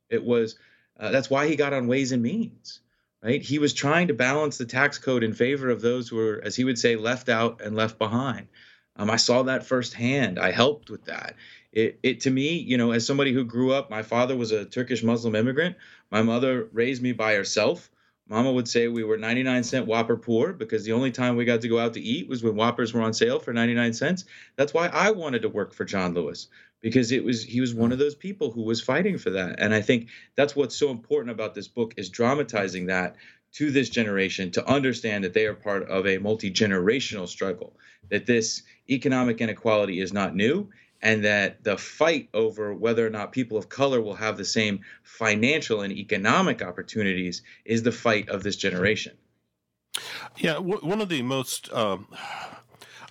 [0.10, 0.58] It was
[1.00, 2.82] uh, that's why he got on Ways and Means,
[3.24, 3.42] right?
[3.42, 6.56] He was trying to balance the tax code in favor of those who were, as
[6.56, 8.48] he would say, left out and left behind.
[8.96, 10.40] Um, I saw that firsthand.
[10.40, 11.36] I helped with that.
[11.72, 14.66] It, it to me, you know, as somebody who grew up, my father was a
[14.66, 15.76] Turkish Muslim immigrant.
[16.12, 17.90] My mother raised me by herself.
[18.30, 21.62] Mama would say we were 99 cent Whopper poor because the only time we got
[21.62, 24.26] to go out to eat was when Whoppers were on sale for 99 cents.
[24.56, 26.48] That's why I wanted to work for John Lewis
[26.80, 29.60] because it was he was one of those people who was fighting for that.
[29.60, 33.16] And I think that's what's so important about this book is dramatizing that
[33.54, 37.76] to this generation to understand that they are part of a multi-generational struggle
[38.10, 40.70] that this economic inequality is not new
[41.02, 44.80] and that the fight over whether or not people of color will have the same
[45.04, 49.14] financial and economic opportunities is the fight of this generation.
[50.38, 52.08] Yeah one of the most um,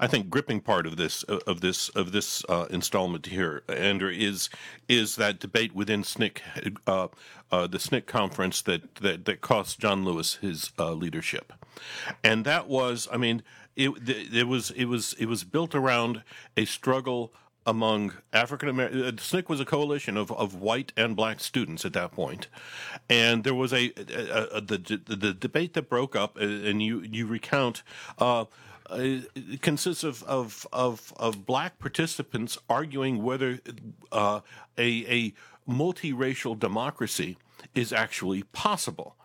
[0.03, 4.51] I think gripping part of this of this of this uh, installment here, Andrew, is
[4.89, 7.07] is that debate within SNCC, uh,
[7.53, 11.53] uh, the SNCC conference that, that that cost John Lewis his uh, leadership,
[12.25, 13.45] and that was, I mean,
[13.77, 16.23] it, it was it was it was built around
[16.57, 17.33] a struggle
[17.67, 19.05] among African American.
[19.05, 22.49] Uh, SNCC was a coalition of, of white and black students at that point,
[23.09, 27.01] and there was a, a, a the the debate that broke up, uh, and you
[27.01, 27.83] you recount.
[28.19, 28.45] Uh,
[28.91, 29.21] uh,
[29.63, 33.59] consists of, of, of, of black participants arguing whether
[34.11, 34.41] uh,
[34.77, 35.33] a, a
[35.71, 37.39] multiracial democracy
[37.75, 39.17] is actually possible.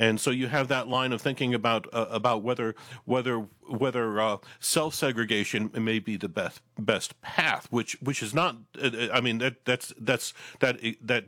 [0.00, 4.38] And so you have that line of thinking about uh, about whether whether whether uh,
[4.58, 8.56] self segregation may be the best best path, which which is not.
[8.82, 11.26] Uh, I mean that that's that's that that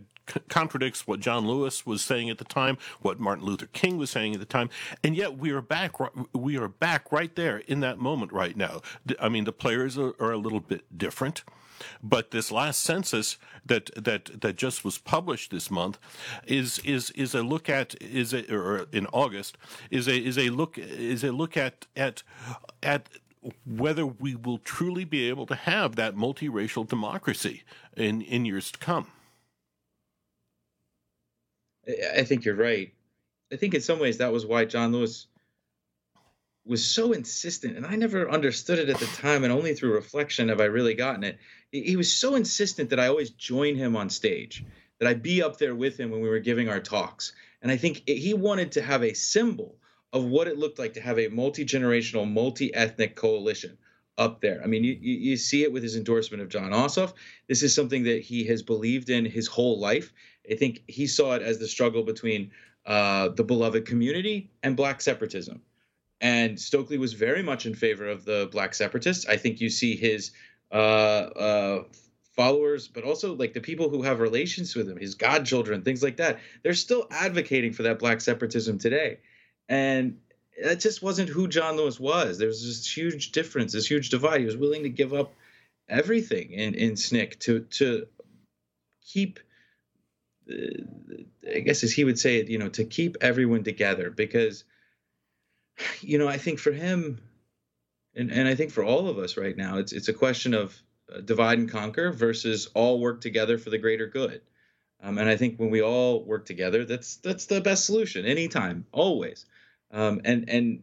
[0.48, 4.32] contradicts what John Lewis was saying at the time, what Martin Luther King was saying
[4.32, 4.70] at the time,
[5.04, 5.96] and yet we are back.
[6.32, 8.80] We are back right there in that moment right now.
[9.20, 11.44] I mean, the players are, are a little bit different.
[12.02, 15.98] But this last census that that that just was published this month
[16.46, 19.56] is is is a look at is a, or in August
[19.90, 22.22] is a is a look is a look at at
[22.82, 23.08] at
[23.66, 27.62] whether we will truly be able to have that multiracial democracy
[27.96, 29.08] in in years to come.
[32.16, 32.92] I think you're right.
[33.52, 35.26] I think in some ways that was why John Lewis
[36.64, 40.48] was so insistent, and I never understood it at the time, and only through reflection
[40.48, 41.38] have I really gotten it.
[41.72, 44.64] He was so insistent that I always join him on stage,
[44.98, 47.32] that I be up there with him when we were giving our talks.
[47.62, 49.78] And I think he wanted to have a symbol
[50.12, 53.78] of what it looked like to have a multi generational, multi ethnic coalition
[54.18, 54.60] up there.
[54.62, 57.14] I mean, you, you see it with his endorsement of Jon Ossoff.
[57.48, 60.12] This is something that he has believed in his whole life.
[60.50, 62.50] I think he saw it as the struggle between
[62.84, 65.62] uh, the beloved community and black separatism.
[66.20, 69.26] And Stokely was very much in favor of the black separatists.
[69.26, 70.32] I think you see his
[70.72, 71.84] uh, uh,
[72.34, 76.16] followers, but also like the people who have relations with him, his godchildren, things like
[76.16, 76.40] that.
[76.62, 79.18] They're still advocating for that black separatism today.
[79.68, 80.18] And
[80.62, 82.38] that just wasn't who John Lewis was.
[82.38, 84.40] There was this huge difference, this huge divide.
[84.40, 85.34] He was willing to give up
[85.88, 88.06] everything in, in SNCC to to
[89.04, 89.40] keep
[90.50, 94.64] uh, I guess as he would say it, you know, to keep everyone together because
[96.00, 97.20] you know, I think for him,
[98.14, 100.76] and, and I think for all of us right now, it's it's a question of
[101.12, 104.42] uh, divide and conquer versus all work together for the greater good.
[105.02, 108.86] Um, and I think when we all work together, that's that's the best solution anytime,
[108.92, 109.46] always.
[109.90, 110.82] Um, and and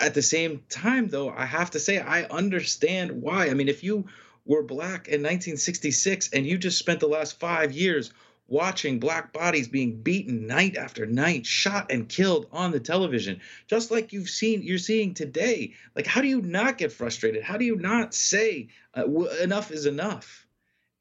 [0.00, 3.48] at the same time, though, I have to say I understand why.
[3.48, 4.06] I mean, if you
[4.44, 8.12] were black in 1966 and you just spent the last five years
[8.50, 13.90] watching black bodies being beaten night after night, shot and killed on the television, just
[13.90, 15.72] like you've seen, you're seeing today.
[15.96, 17.42] Like, how do you not get frustrated?
[17.42, 19.06] How do you not say uh,
[19.42, 20.46] enough is enough?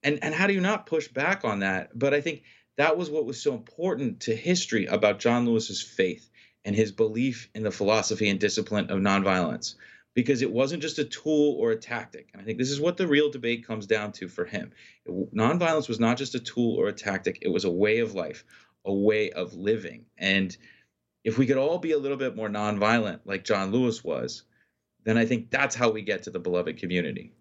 [0.04, 1.98] And and how do you not push back on that?
[1.98, 2.44] But I think
[2.78, 6.30] that was what was so important to history about John Lewis's faith
[6.64, 9.76] and his belief in the philosophy and discipline of nonviolence
[10.14, 12.30] because it wasn't just a tool or a tactic.
[12.34, 14.72] And I think this is what the real debate comes down to for him.
[15.08, 18.44] Nonviolence was not just a tool or a tactic, it was a way of life,
[18.86, 20.06] a way of living.
[20.18, 20.56] And
[21.24, 24.44] if we could all be a little bit more nonviolent like John Lewis was,
[25.04, 27.34] then I think that's how we get to the beloved community.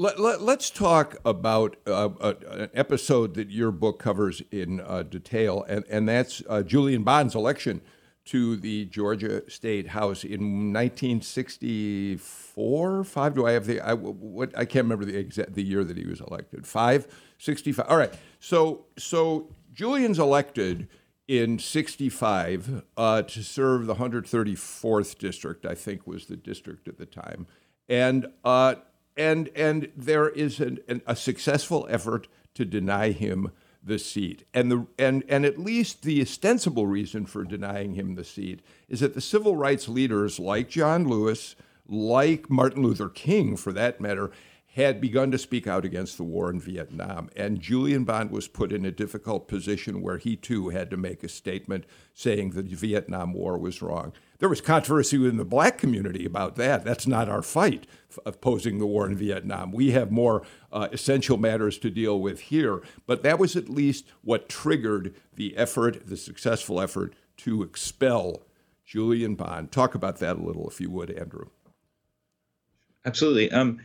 [0.00, 5.02] Let, us let, talk about uh, uh, an episode that your book covers in uh,
[5.02, 7.80] detail, and, and that's uh, Julian Bond's election
[8.28, 13.04] to the Georgia State House in 1964.
[13.04, 13.34] Five?
[13.34, 13.80] Do I have the?
[13.80, 14.56] I, what?
[14.56, 16.66] I can't remember the exact the year that he was elected.
[16.66, 17.88] Five, 65.
[17.88, 18.12] All right.
[18.38, 20.88] So so Julian's elected
[21.26, 25.64] in 65 uh, to serve the 134th district.
[25.64, 27.46] I think was the district at the time,
[27.88, 28.74] and uh,
[29.16, 34.44] and and there is an, an, a successful effort to deny him the seat.
[34.52, 39.00] And, the, and, and at least the ostensible reason for denying him the seat is
[39.00, 44.30] that the civil rights leaders like John Lewis, like Martin Luther King for that matter,
[44.74, 47.28] had begun to speak out against the war in Vietnam.
[47.34, 51.24] And Julian Bond was put in a difficult position where he too had to make
[51.24, 54.12] a statement saying that the Vietnam War was wrong.
[54.38, 56.84] There was controversy within the black community about that.
[56.84, 57.88] That's not our fight,
[58.24, 59.72] opposing the war in Vietnam.
[59.72, 62.82] We have more uh, essential matters to deal with here.
[63.06, 68.42] But that was at least what triggered the effort, the successful effort to expel
[68.84, 69.72] Julian Bond.
[69.72, 71.48] Talk about that a little, if you would, Andrew.
[73.04, 73.50] Absolutely.
[73.50, 73.80] Um,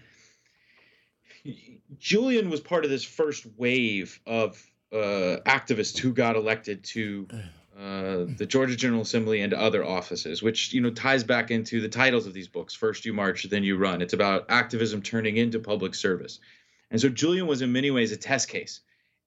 [1.98, 7.28] Julian was part of this first wave of uh, activists who got elected to
[7.78, 11.90] uh, the Georgia General Assembly and other offices, which you know ties back into the
[11.90, 12.74] titles of these books.
[12.74, 14.02] First you march, then you run.
[14.02, 16.40] It's about activism turning into public service,
[16.92, 18.82] and so Julian was in many ways a test case,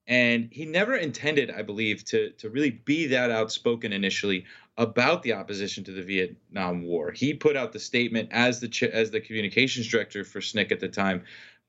[0.07, 4.45] and he never intended, I believe, to to really be that outspoken initially
[4.77, 7.11] about the opposition to the Vietnam War.
[7.11, 10.87] He put out the statement as the as the communications director for SNCC at the
[10.87, 11.23] time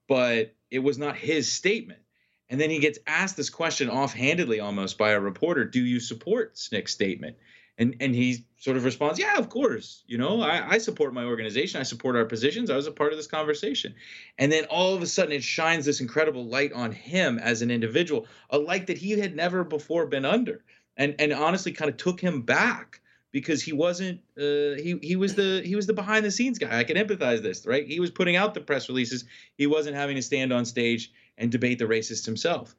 [0.08, 2.00] but it was not his statement.
[2.50, 6.54] And then he gets asked this question offhandedly almost by a reporter Do you support
[6.54, 7.36] SNCC's statement?
[7.76, 10.02] And and he sort of responds, Yeah, of course.
[10.06, 11.80] You know, I, I support my organization.
[11.80, 12.70] I support our positions.
[12.70, 13.94] I was a part of this conversation.
[14.38, 17.70] And then all of a sudden it shines this incredible light on him as an
[17.70, 20.64] individual, a light that he had never before been under.
[20.96, 25.34] And and honestly kind of took him back because he wasn't uh, he he was
[25.34, 26.78] the he was the behind the scenes guy.
[26.78, 27.86] I can empathize this, right?
[27.86, 29.24] He was putting out the press releases.
[29.56, 32.74] He wasn't having to stand on stage and debate the racist himself.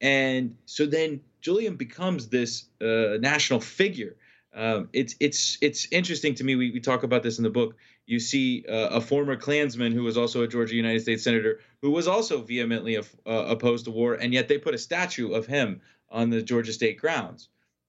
[0.00, 4.16] And so then Julian becomes this uh, national figure
[4.54, 6.56] um, it's it's it's interesting to me.
[6.56, 7.76] We, we talk about this in the book.
[8.06, 11.90] You see uh, a former Klansman who was also a Georgia United States senator who
[11.90, 15.80] was also vehemently uh, opposed to war, and yet they put a statue of him
[16.10, 17.48] on the Georgia state grounds.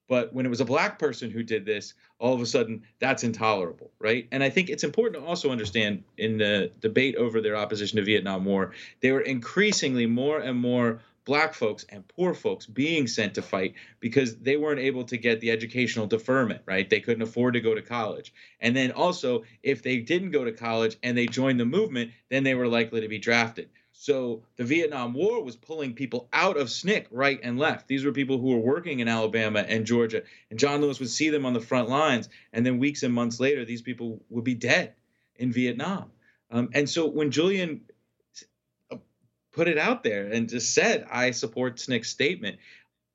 [0.10, 3.24] But when it was a black person who did this, all of a sudden that's
[3.24, 4.28] intolerable, right?
[4.32, 8.03] And I think it's important to also understand in the debate over their opposition to
[8.03, 13.36] Vietnam War, they were increasingly more and more black folks and poor folks being sent
[13.36, 16.89] to fight because they weren't able to get the educational deferment, right?
[16.89, 18.34] They couldn't afford to go to college.
[18.60, 22.43] And then also, if they didn't go to college and they joined the movement, then
[22.43, 23.70] they were likely to be drafted.
[24.02, 27.89] So the Vietnam War was pulling people out of SNCC right and left.
[27.89, 31.28] These were people who were working in Alabama and Georgia, and John Lewis would see
[31.28, 34.56] them on the front lines, and then weeks and months later, these people would be
[34.56, 34.93] dead
[35.36, 36.12] in Vietnam.
[36.50, 37.82] Um, and so when Julian
[39.52, 42.60] put it out there and just said, I support SNCC's statement.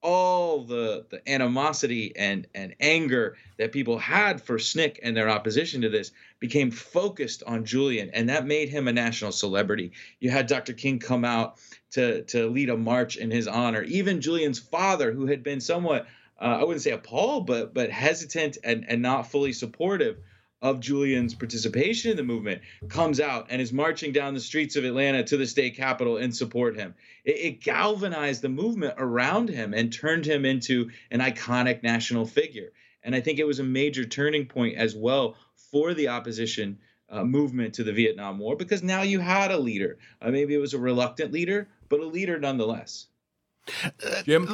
[0.05, 5.81] All the, the animosity and, and anger that people had for SNCC and their opposition
[5.81, 9.93] to this became focused on Julian, and that made him a national celebrity.
[10.21, 10.75] You had Dr.
[10.75, 11.57] King come out
[11.93, 13.83] to, to lead a march in his honor.
[13.83, 16.07] Even Julian's father, who had been somewhat,
[16.39, 20.19] uh, I wouldn't say appalled, but, but hesitant and, and not fully supportive
[20.65, 24.85] of Julian's participation in the movement comes out and is marching down the streets of
[24.85, 26.95] Atlanta to the state capitol and support him.
[27.23, 32.73] It, it, galvanized the movement around him and turned him into an iconic national figure.
[33.03, 35.37] And I think it was a major turning point as well
[35.71, 36.79] for the opposition
[37.11, 39.99] uh, movement to the Vietnam War because now you had a leader.
[40.23, 43.09] Uh, maybe it was a reluctant leader, but a leader nonetheless.
[44.25, 44.49] Jim?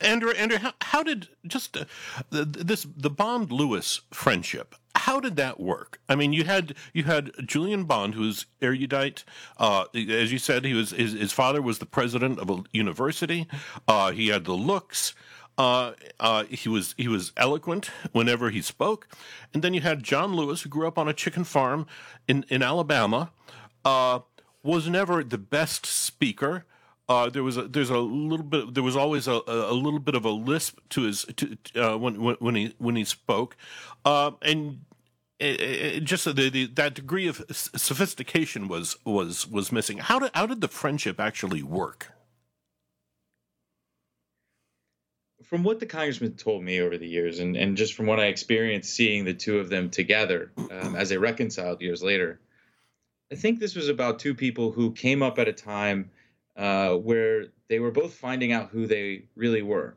[0.00, 1.84] Andrew, Andrew, how, how did just uh,
[2.30, 4.74] this the Bond Lewis friendship?
[5.02, 6.00] How did that work?
[6.08, 9.24] I mean, you had you had Julian Bond, who's erudite.
[9.58, 13.48] Uh, as you said, he was his, his, father was the president of a university.
[13.88, 15.12] Uh, he had the looks.
[15.58, 19.08] Uh, uh, he was he was eloquent whenever he spoke,
[19.52, 21.88] and then you had John Lewis, who grew up on a chicken farm
[22.28, 23.32] in in Alabama,
[23.84, 24.20] uh,
[24.62, 26.64] was never the best speaker,
[27.08, 30.14] uh, there was a, there's a little bit there was always a, a little bit
[30.14, 33.56] of a lisp to his to, uh, when, when he when he spoke,
[34.04, 34.84] uh, and
[35.42, 35.60] it,
[35.96, 39.98] it just the, the, that degree of sophistication was was was missing.
[39.98, 42.12] How did how did the friendship actually work?
[45.42, 48.26] From what the congressman told me over the years, and, and just from what I
[48.26, 52.40] experienced seeing the two of them together um, as they reconciled years later,
[53.30, 56.10] I think this was about two people who came up at a time
[56.56, 59.96] uh, where they were both finding out who they really were.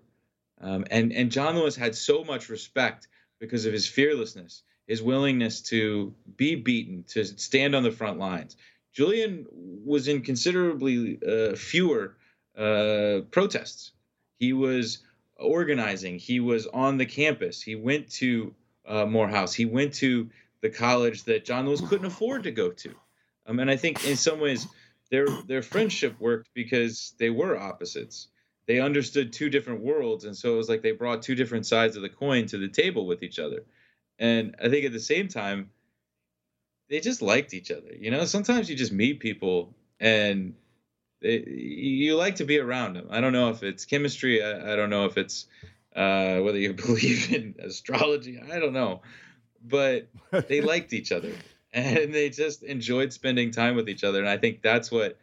[0.59, 3.07] Um, and and John Lewis had so much respect
[3.39, 8.55] because of his fearlessness, his willingness to be beaten, to stand on the front lines.
[8.93, 12.15] Julian was in considerably uh, fewer
[12.57, 13.91] uh, protests.
[14.37, 14.99] He was
[15.37, 16.17] organizing.
[16.17, 17.61] He was on the campus.
[17.61, 18.53] He went to
[18.87, 19.53] uh, Morehouse.
[19.53, 20.29] He went to
[20.61, 22.95] the college that John Lewis couldn't afford to go to.
[23.45, 24.67] Um, and I think in some ways
[25.11, 28.27] their their friendship worked because they were opposites.
[28.67, 31.95] They understood two different worlds, and so it was like they brought two different sides
[31.95, 33.63] of the coin to the table with each other.
[34.19, 35.71] And I think at the same time,
[36.89, 37.93] they just liked each other.
[37.97, 40.55] You know, sometimes you just meet people and
[41.21, 43.07] they, you like to be around them.
[43.09, 44.43] I don't know if it's chemistry.
[44.43, 45.47] I, I don't know if it's
[45.95, 48.39] uh, whether you believe in astrology.
[48.39, 49.01] I don't know,
[49.63, 50.07] but
[50.47, 51.31] they liked each other,
[51.73, 54.19] and they just enjoyed spending time with each other.
[54.19, 55.17] And I think that's what,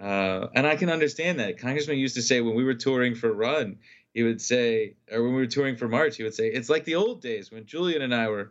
[0.00, 1.58] uh, and I can understand that.
[1.58, 3.78] Congressman used to say when we were touring for Run,
[4.16, 6.84] he would say, or when we were touring for March, he would say, it's like
[6.84, 8.50] the old days when Julian and I were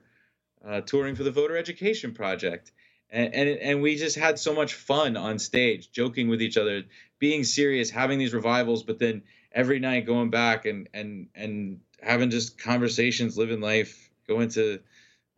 [0.64, 2.72] uh, touring for the Voter Education Project.
[3.10, 6.84] And, and, and we just had so much fun on stage, joking with each other,
[7.18, 12.30] being serious, having these revivals, but then every night going back and and and having
[12.30, 14.82] just conversations, living life, going to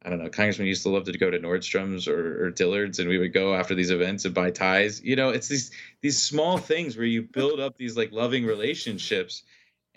[0.04, 3.08] I don't know, Congressman used to love to go to Nordstrom's or, or, Dillard's, and
[3.10, 5.02] we would go after these events and buy ties.
[5.02, 5.72] You know, it's these
[6.02, 9.44] these small things where you build up these like loving relationships,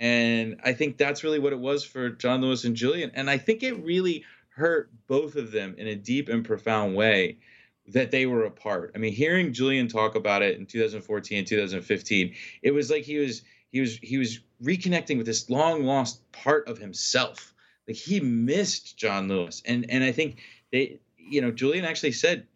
[0.01, 3.13] and I think that's really what it was for John Lewis and Julian.
[3.15, 7.39] And I think it really hurt both of them in a deep and profound way
[7.87, 8.93] that they were apart.
[8.95, 13.19] I mean, hearing Julian talk about it in 2014 and 2015, it was like he
[13.19, 17.55] was he was he was reconnecting with this long lost part of himself
[17.91, 20.39] like he missed John Lewis, and and I think
[20.71, 22.47] they, you know, Julian actually said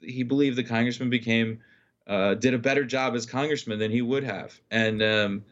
[0.00, 1.60] he believed the congressman became
[2.06, 5.44] uh, did a better job as congressman than he would have, and um,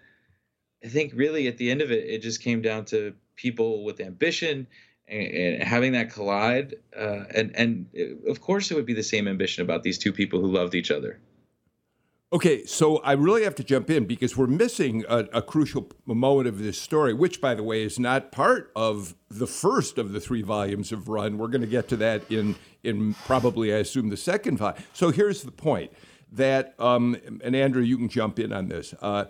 [0.87, 4.01] I think really at the end of it, it just came down to people with
[4.01, 4.69] ambition
[5.09, 9.03] and, and having that collide, uh, and and uh, of course it would be the
[9.03, 11.19] same ambition about these two people who loved each other.
[12.33, 16.49] Okay, so I really have to jump in because we're missing a, a, crucial moment
[16.49, 20.19] of this story, which, by the way, is not part of the first of the
[20.19, 21.39] three volumes of Run.
[21.39, 24.83] We're going to get to that in in probably, I assume, the second volume.
[24.93, 25.93] So here's the point
[26.33, 28.95] that, um, and Andrew, you can jump in on this.
[29.01, 29.27] Uh,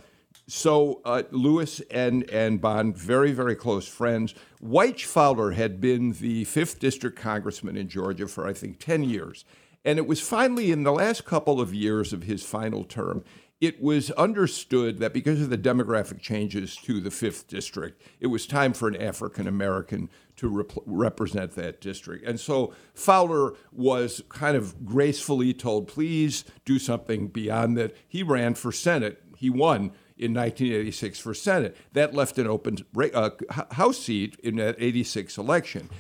[0.49, 4.35] so uh, Lewis and and Bond, very very close friends.
[4.63, 9.45] Wyche Fowler had been the fifth district congressman in Georgia for I think ten years
[9.87, 13.23] and it was finally in the last couple of years of his final term,
[13.61, 18.49] it was understood that because of the demographic changes to the 5th District, it was
[18.49, 22.27] time for an African American to rep- represent that district.
[22.27, 27.97] And so Fowler was kind of gracefully told, please do something beyond that.
[28.09, 29.23] He ran for Senate.
[29.37, 31.77] He won in 1986 for Senate.
[31.93, 32.79] That left an open
[33.15, 33.31] uh,
[33.73, 35.91] House seat in that 86 election.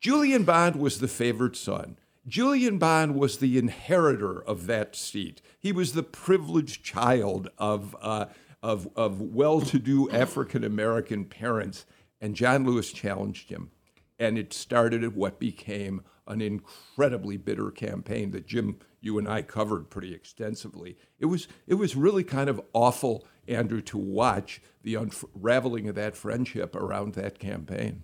[0.00, 1.96] Julian Bond was the favored son.
[2.26, 5.42] Julian Bond was the inheritor of that seat.
[5.58, 8.26] He was the privileged child of, uh,
[8.62, 11.84] of, of well to do African American parents.
[12.20, 13.70] And John Lewis challenged him.
[14.18, 19.90] And it started what became an incredibly bitter campaign that Jim, you and I covered
[19.90, 20.96] pretty extensively.
[21.18, 26.16] It was, it was really kind of awful, Andrew, to watch the unraveling of that
[26.16, 28.02] friendship around that campaign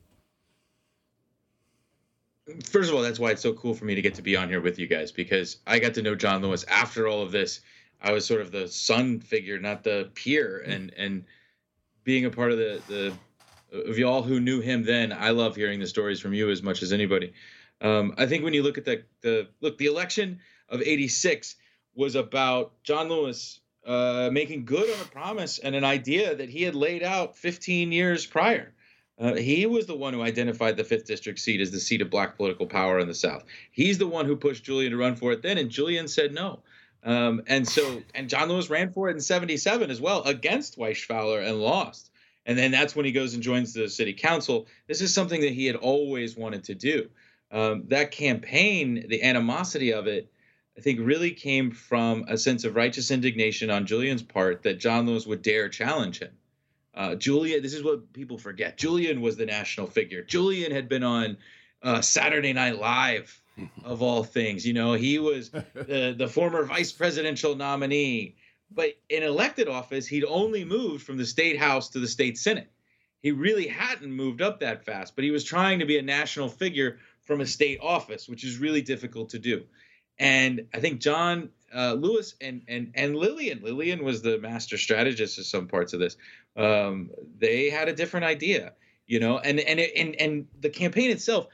[2.64, 4.49] first of all, that's why it's so cool for me to get to be on
[4.49, 7.61] here with you guys because I got to know John Lewis after all of this.
[8.03, 11.24] I was sort of the son figure, not the peer, and and
[12.03, 13.12] being a part of the the
[13.88, 15.12] of y'all who knew him then.
[15.12, 17.34] I love hearing the stories from you as much as anybody.
[17.82, 21.57] Um, I think when you look at the the look, the election of '86
[21.95, 23.61] was about John Lewis
[23.91, 27.91] uh, making good on a promise and an idea that he had laid out 15
[27.91, 28.72] years prior.
[29.18, 32.09] Uh, he was the one who identified the fifth district seat as the seat of
[32.09, 33.45] black political power in the South.
[33.72, 36.61] He's the one who pushed Julian to run for it then, and Julian said no.
[37.03, 41.45] Um, and so, and John Lewis ran for it in '77 as well against Wyche
[41.45, 42.12] and lost.
[42.47, 44.68] And then that's when he goes and joins the city council.
[44.86, 47.11] This is something that he had always wanted to do.
[47.51, 50.30] Um, that campaign, the animosity of it,
[50.81, 55.07] I think really came from a sense of righteous indignation on Julian's part that John
[55.07, 56.31] Lewis would dare challenge him.
[56.95, 58.78] Uh, Julian, this is what people forget.
[58.78, 60.22] Julian was the national figure.
[60.22, 61.37] Julian had been on
[61.83, 63.43] uh, Saturday Night Live,
[63.85, 64.66] of all things.
[64.66, 68.37] You know, he was the, the former vice presidential nominee.
[68.70, 72.72] But in elected office, he'd only moved from the state house to the state senate.
[73.20, 76.49] He really hadn't moved up that fast, but he was trying to be a national
[76.49, 79.66] figure from a state office, which is really difficult to do.
[80.21, 83.62] And I think John uh, Lewis and and and Lillian.
[83.62, 86.16] Lillian was the master strategist of some parts of this.
[86.57, 88.75] Um, they had a different idea,
[89.07, 91.47] you know, and and and and the campaign itself.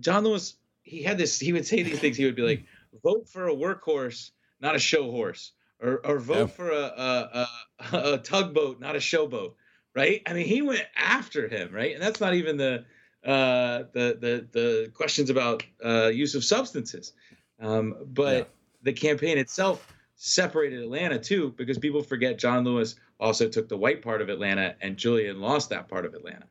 [0.00, 1.38] John Lewis, he had this.
[1.38, 2.16] He would say these things.
[2.16, 2.64] He would be like,
[3.04, 6.46] "Vote for a workhorse, not a show horse," or or vote yeah.
[6.46, 7.48] for a, a,
[7.92, 9.54] a a tugboat, not a showboat.
[9.94, 10.22] Right?
[10.26, 11.92] I mean, he went after him, right?
[11.92, 12.84] And that's not even the
[13.24, 17.12] uh, the the the questions about uh, use of substances.
[17.60, 18.44] Um, but yeah
[18.82, 24.02] the campaign itself separated Atlanta too, because people forget John Lewis also took the white
[24.02, 26.46] part of Atlanta and Julian lost that part of Atlanta.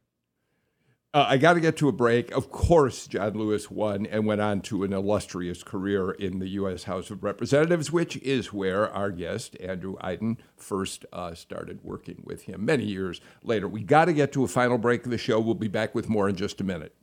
[1.13, 2.31] Uh, I got to get to a break.
[2.31, 6.83] Of course, John Lewis won and went on to an illustrious career in the U.S.
[6.83, 12.43] House of Representatives, which is where our guest, Andrew Aydin, first uh, started working with
[12.43, 13.67] him many years later.
[13.67, 15.39] We got to get to a final break of the show.
[15.39, 16.93] We'll be back with more in just a minute.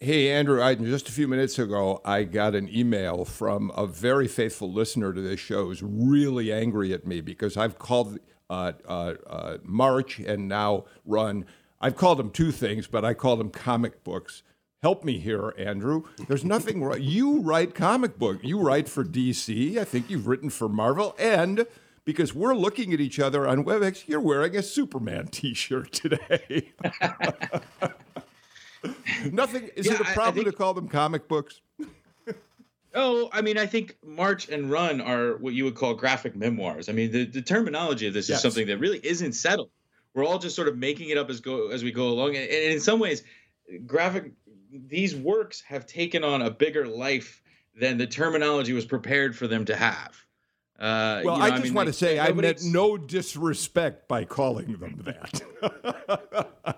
[0.00, 4.28] Hey, Andrew, I, just a few minutes ago, I got an email from a very
[4.28, 9.14] faithful listener to this show who's really angry at me because I've called uh, uh,
[9.26, 11.46] uh, March and now Run.
[11.80, 14.44] I've called them two things, but I call them comic books.
[14.84, 16.04] Help me here, Andrew.
[16.28, 16.98] There's nothing wrong.
[17.00, 18.38] You write comic book.
[18.44, 19.78] You write for DC.
[19.78, 21.16] I think you've written for Marvel.
[21.18, 21.66] And
[22.04, 26.70] because we're looking at each other on WebEx, you're wearing a Superman t shirt today.
[29.32, 29.70] Nothing.
[29.76, 31.60] Is yeah, it a problem think, to call them comic books?
[32.94, 36.88] oh, I mean, I think March and Run are what you would call graphic memoirs.
[36.88, 38.38] I mean, the, the terminology of this yes.
[38.38, 39.70] is something that really isn't settled.
[40.14, 42.44] We're all just sort of making it up as go as we go along, and,
[42.44, 43.22] and in some ways,
[43.86, 44.32] graphic
[44.70, 47.42] these works have taken on a bigger life
[47.78, 50.14] than the terminology was prepared for them to have.
[50.78, 54.06] Uh, well, you know, I just I mean, want to say I meant no disrespect
[54.06, 56.77] by calling them that.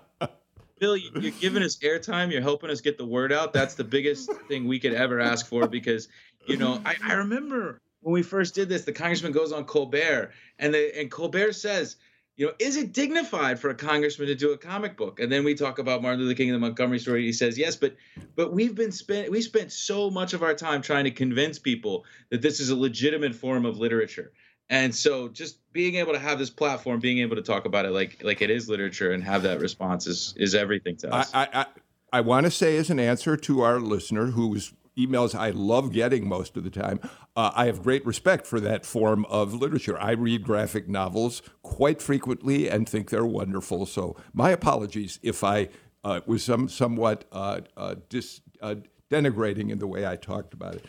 [0.81, 2.29] Bill, you're giving us airtime.
[2.29, 3.53] You're helping us get the word out.
[3.53, 6.09] That's the biggest thing we could ever ask for because,
[6.47, 10.31] you know, I, I remember when we first did this, the congressman goes on Colbert
[10.59, 11.95] and the and Colbert says,
[12.35, 15.19] you know, is it dignified for a congressman to do a comic book?
[15.19, 17.23] And then we talk about Martin Luther King and the Montgomery story.
[17.23, 17.95] He says yes, but
[18.35, 22.05] but we've been spent we spent so much of our time trying to convince people
[22.31, 24.31] that this is a legitimate form of literature.
[24.69, 27.91] And so just being able to have this platform, being able to talk about it
[27.91, 31.31] like like it is literature and have that response is is everything to us.
[31.33, 31.65] I I,
[32.13, 36.27] I want to say as an answer to our listener who's emails I love getting
[36.27, 36.99] most of the time.
[37.35, 39.99] Uh, I have great respect for that form of literature.
[39.99, 43.85] I read graphic novels quite frequently and think they're wonderful.
[43.85, 45.69] So my apologies if I
[46.03, 48.75] uh, was some somewhat uh, uh dis, uh,
[49.09, 50.85] denigrating in the way I talked about it.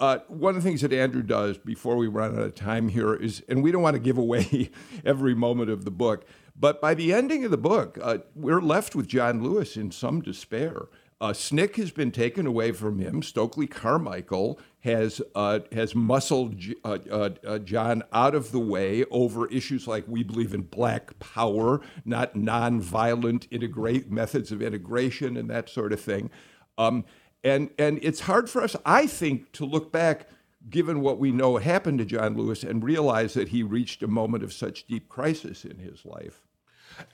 [0.00, 3.14] Uh, one of the things that Andrew does before we run out of time here
[3.14, 4.70] is, and we don't want to give away
[5.04, 6.24] every moment of the book,
[6.58, 7.98] but by the ending of the book,
[8.34, 10.88] we're left with John Lewis in some despair.
[11.20, 13.22] Uh, SNCC has been taken away from him.
[13.22, 19.46] Stokely Carmichael has uh, has muscled uh, uh, uh, John out of the way over
[19.48, 25.68] issues like we believe in black power, not nonviolent integrate methods of integration and that
[25.68, 26.30] sort of thing.
[26.78, 27.04] Um,
[27.42, 30.28] and and it's hard for us, I think, to look back,
[30.68, 34.44] given what we know happened to John Lewis, and realize that he reached a moment
[34.44, 36.42] of such deep crisis in his life.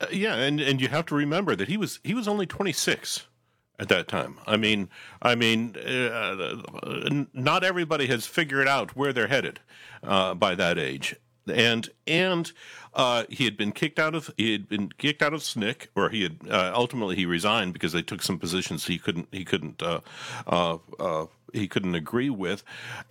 [0.00, 2.72] Uh, yeah, and and you have to remember that he was he was only twenty
[2.72, 3.26] six
[3.78, 4.38] at that time.
[4.46, 4.88] I mean,
[5.22, 6.56] I mean, uh,
[7.32, 9.60] not everybody has figured out where they're headed
[10.02, 11.14] uh, by that age,
[11.47, 12.53] and and
[12.94, 16.11] uh, he had been kicked out of he had been kicked out of SNCC, or
[16.11, 19.82] he had uh, ultimately he resigned because they took some positions he couldn't he couldn't.
[19.82, 20.01] Uh,
[20.47, 22.64] uh, he couldn't agree with,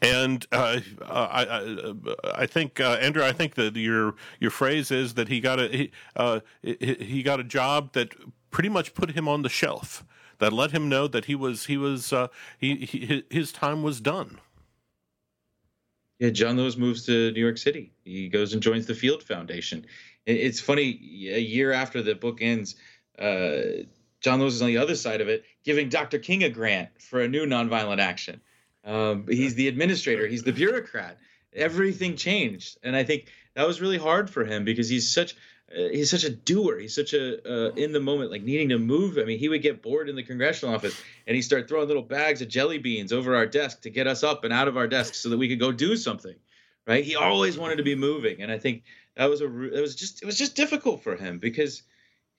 [0.04, 1.94] and I, I,
[2.36, 5.92] I think Andrew, I think that your your phrase is that he got a he,
[6.62, 8.14] he got a job that
[8.52, 10.04] pretty much put him on the shelf
[10.40, 12.28] that let him know that he was he was uh,
[12.58, 14.40] he, he his time was done.
[16.20, 17.92] Yeah, John Lewis moves to New York City.
[18.04, 19.86] He goes and joins the Field Foundation.
[20.26, 20.90] It's funny.
[21.30, 22.76] A year after the book ends,
[23.20, 23.84] uh,
[24.22, 26.20] John Lewis is on the other side of it, giving Dr.
[26.20, 28.42] King a grant for a new nonviolent action.
[28.84, 30.26] Um, he's the administrator.
[30.28, 31.18] He's the bureaucrat.
[31.54, 35.36] Everything changed, and I think that was really hard for him because he's such
[35.72, 36.80] he's such a doer.
[36.80, 39.18] He's such a uh, in the moment, like needing to move.
[39.18, 42.04] I mean, he would get bored in the congressional office, and he'd start throwing little
[42.04, 44.88] bags of jelly beans over our desk to get us up and out of our
[44.88, 46.36] desks so that we could go do something.
[46.88, 47.04] Right?
[47.04, 48.84] He always wanted to be moving, and I think
[49.16, 51.84] that was a it was just it was just difficult for him because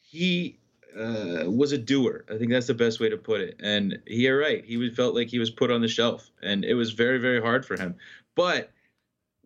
[0.00, 0.58] he
[0.96, 2.24] uh, was a doer.
[2.32, 3.56] I think that's the best way to put it.
[3.60, 4.64] And you're right.
[4.64, 7.66] He felt like he was put on the shelf, and it was very very hard
[7.66, 7.96] for him.
[8.36, 8.70] But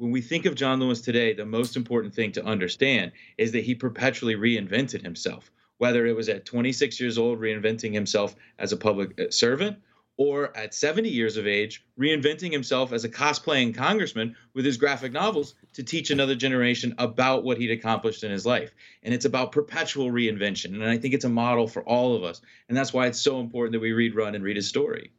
[0.00, 3.64] when we think of John Lewis today, the most important thing to understand is that
[3.64, 8.78] he perpetually reinvented himself, whether it was at 26 years old, reinventing himself as a
[8.78, 9.76] public uh, servant,
[10.16, 15.12] or at 70 years of age, reinventing himself as a cosplaying congressman with his graphic
[15.12, 18.72] novels to teach another generation about what he'd accomplished in his life.
[19.02, 20.72] And it's about perpetual reinvention.
[20.72, 22.40] And I think it's a model for all of us.
[22.70, 25.12] And that's why it's so important that we read Run and read his story.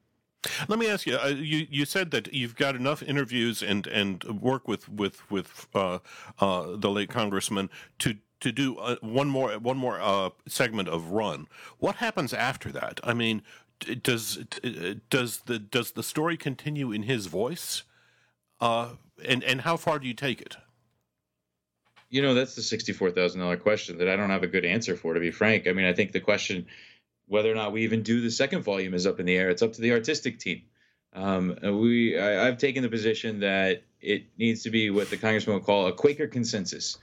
[0.68, 1.18] Let me ask you.
[1.18, 5.68] Uh, you you said that you've got enough interviews and and work with with with
[5.76, 6.00] uh,
[6.40, 7.70] uh, the late congressman
[8.00, 11.48] to to do uh, one more one more uh, segment of Run.
[11.78, 13.00] What happens after that?
[13.04, 13.44] I mean,
[14.02, 14.44] does
[15.10, 17.84] does the does the story continue in his voice?
[18.60, 20.58] Uh, and and how far do you take it?
[22.10, 24.96] You know, that's the sixty-four thousand dollar question that I don't have a good answer
[24.96, 25.14] for.
[25.14, 26.66] To be frank, I mean, I think the question
[27.32, 29.50] whether or not we even do the second volume is up in the air.
[29.50, 30.64] It's up to the artistic team.
[31.14, 35.56] Um, we, I, have taken the position that it needs to be what the congressman
[35.56, 36.98] would call a Quaker consensus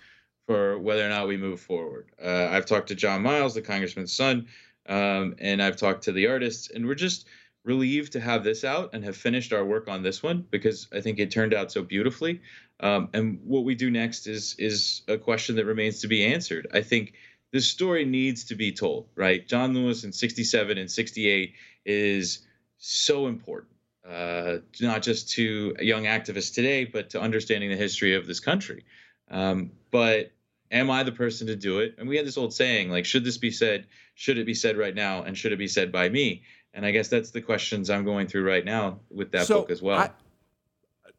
[0.46, 2.10] for whether or not we move forward.
[2.22, 4.48] Uh, I've talked to John Miles, the congressman's son,
[4.86, 7.26] um, and I've talked to the artists, and we're just
[7.64, 11.00] relieved to have this out and have finished our work on this one because I
[11.00, 12.42] think it turned out so beautifully.
[12.80, 16.66] Um, and what we do next is is a question that remains to be answered.
[16.72, 17.14] I think
[17.52, 19.46] this story needs to be told, right?
[19.46, 22.46] John Lewis in 67 and 68 is
[22.78, 23.72] so important,
[24.08, 28.84] uh, not just to young activists today, but to understanding the history of this country.
[29.30, 30.32] Um, but
[30.70, 31.94] am I the person to do it?
[31.98, 33.86] And we had this old saying, like, should this be said?
[34.14, 35.22] Should it be said right now?
[35.22, 36.42] And should it be said by me?
[36.74, 39.70] And I guess that's the questions I'm going through right now with that so book
[39.70, 39.98] as well.
[39.98, 40.10] I,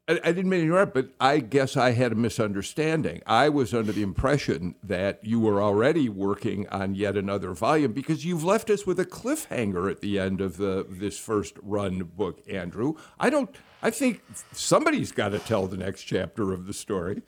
[0.09, 3.21] I, I didn't mean to interrupt, but I guess I had a misunderstanding.
[3.27, 8.25] I was under the impression that you were already working on yet another volume because
[8.25, 12.41] you've left us with a cliffhanger at the end of the this first run book,
[12.49, 12.95] Andrew.
[13.19, 13.55] I don't.
[13.81, 17.21] I think somebody's got to tell the next chapter of the story.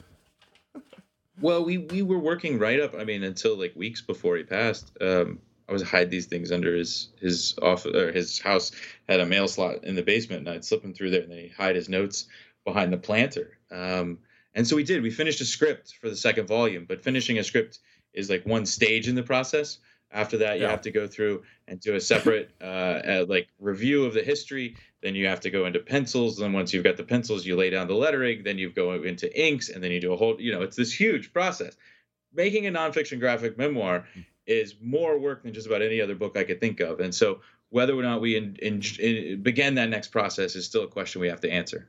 [1.40, 2.96] Well, we we were working right up.
[2.98, 4.92] I mean, until like weeks before he passed.
[5.00, 8.74] Um, I was hide these things under his his office or his house
[9.08, 11.38] had a mail slot in the basement, and I'd slip them through there, and then
[11.38, 12.28] he'd hide his notes
[12.66, 13.58] behind the planter.
[13.72, 14.20] Um,
[14.54, 15.02] and so we did.
[15.02, 17.80] We finished a script for the second volume, but finishing a script
[18.14, 19.80] is like one stage in the process.
[20.14, 20.72] After that, you yeah.
[20.72, 24.76] have to go through and do a separate uh, uh, like review of the history.
[25.02, 26.38] Then you have to go into pencils.
[26.38, 28.44] Then once you've got the pencils, you lay down the lettering.
[28.44, 30.40] Then you go into inks, and then you do a whole.
[30.40, 31.76] You know, it's this huge process.
[32.34, 34.06] Making a nonfiction graphic memoir
[34.46, 37.00] is more work than just about any other book I could think of.
[37.00, 37.40] And so,
[37.70, 41.22] whether or not we in, in, in, begin that next process is still a question
[41.22, 41.88] we have to answer.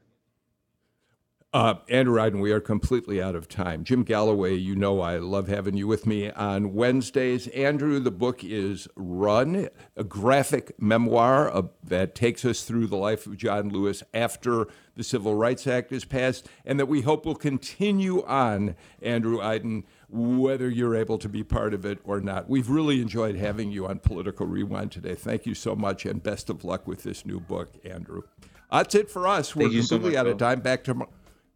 [1.54, 3.84] Uh, Andrew Aydin, we are completely out of time.
[3.84, 7.46] Jim Galloway, you know I love having you with me on Wednesdays.
[7.48, 13.26] Andrew, the book is Run, a graphic memoir of, that takes us through the life
[13.26, 17.34] of John Lewis after the Civil Rights Act is passed, and that we hope will
[17.34, 22.48] continue on, Andrew Aydin, whether you're able to be part of it or not.
[22.48, 25.14] We've really enjoyed having you on Political Rewind today.
[25.14, 28.22] Thank you so much, and best of luck with this new book, Andrew.
[28.70, 29.54] That's it for us.
[29.54, 30.60] We're completely so much, out of time.
[30.60, 31.10] Back tomorrow.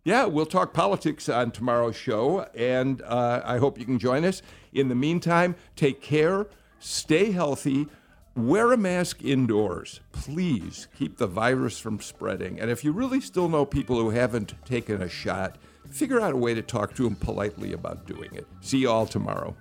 [0.06, 4.40] Yeah, we'll talk politics on tomorrow's show, and uh, I hope you can join us.
[4.72, 6.46] In the meantime, take care,
[6.78, 7.88] stay healthy,
[8.36, 9.98] wear a mask indoors.
[10.12, 12.60] Please keep the virus from spreading.
[12.60, 15.58] And if you really still know people who haven't taken a shot,
[15.90, 18.46] figure out a way to talk to them politely about doing it.
[18.60, 19.56] See you all tomorrow.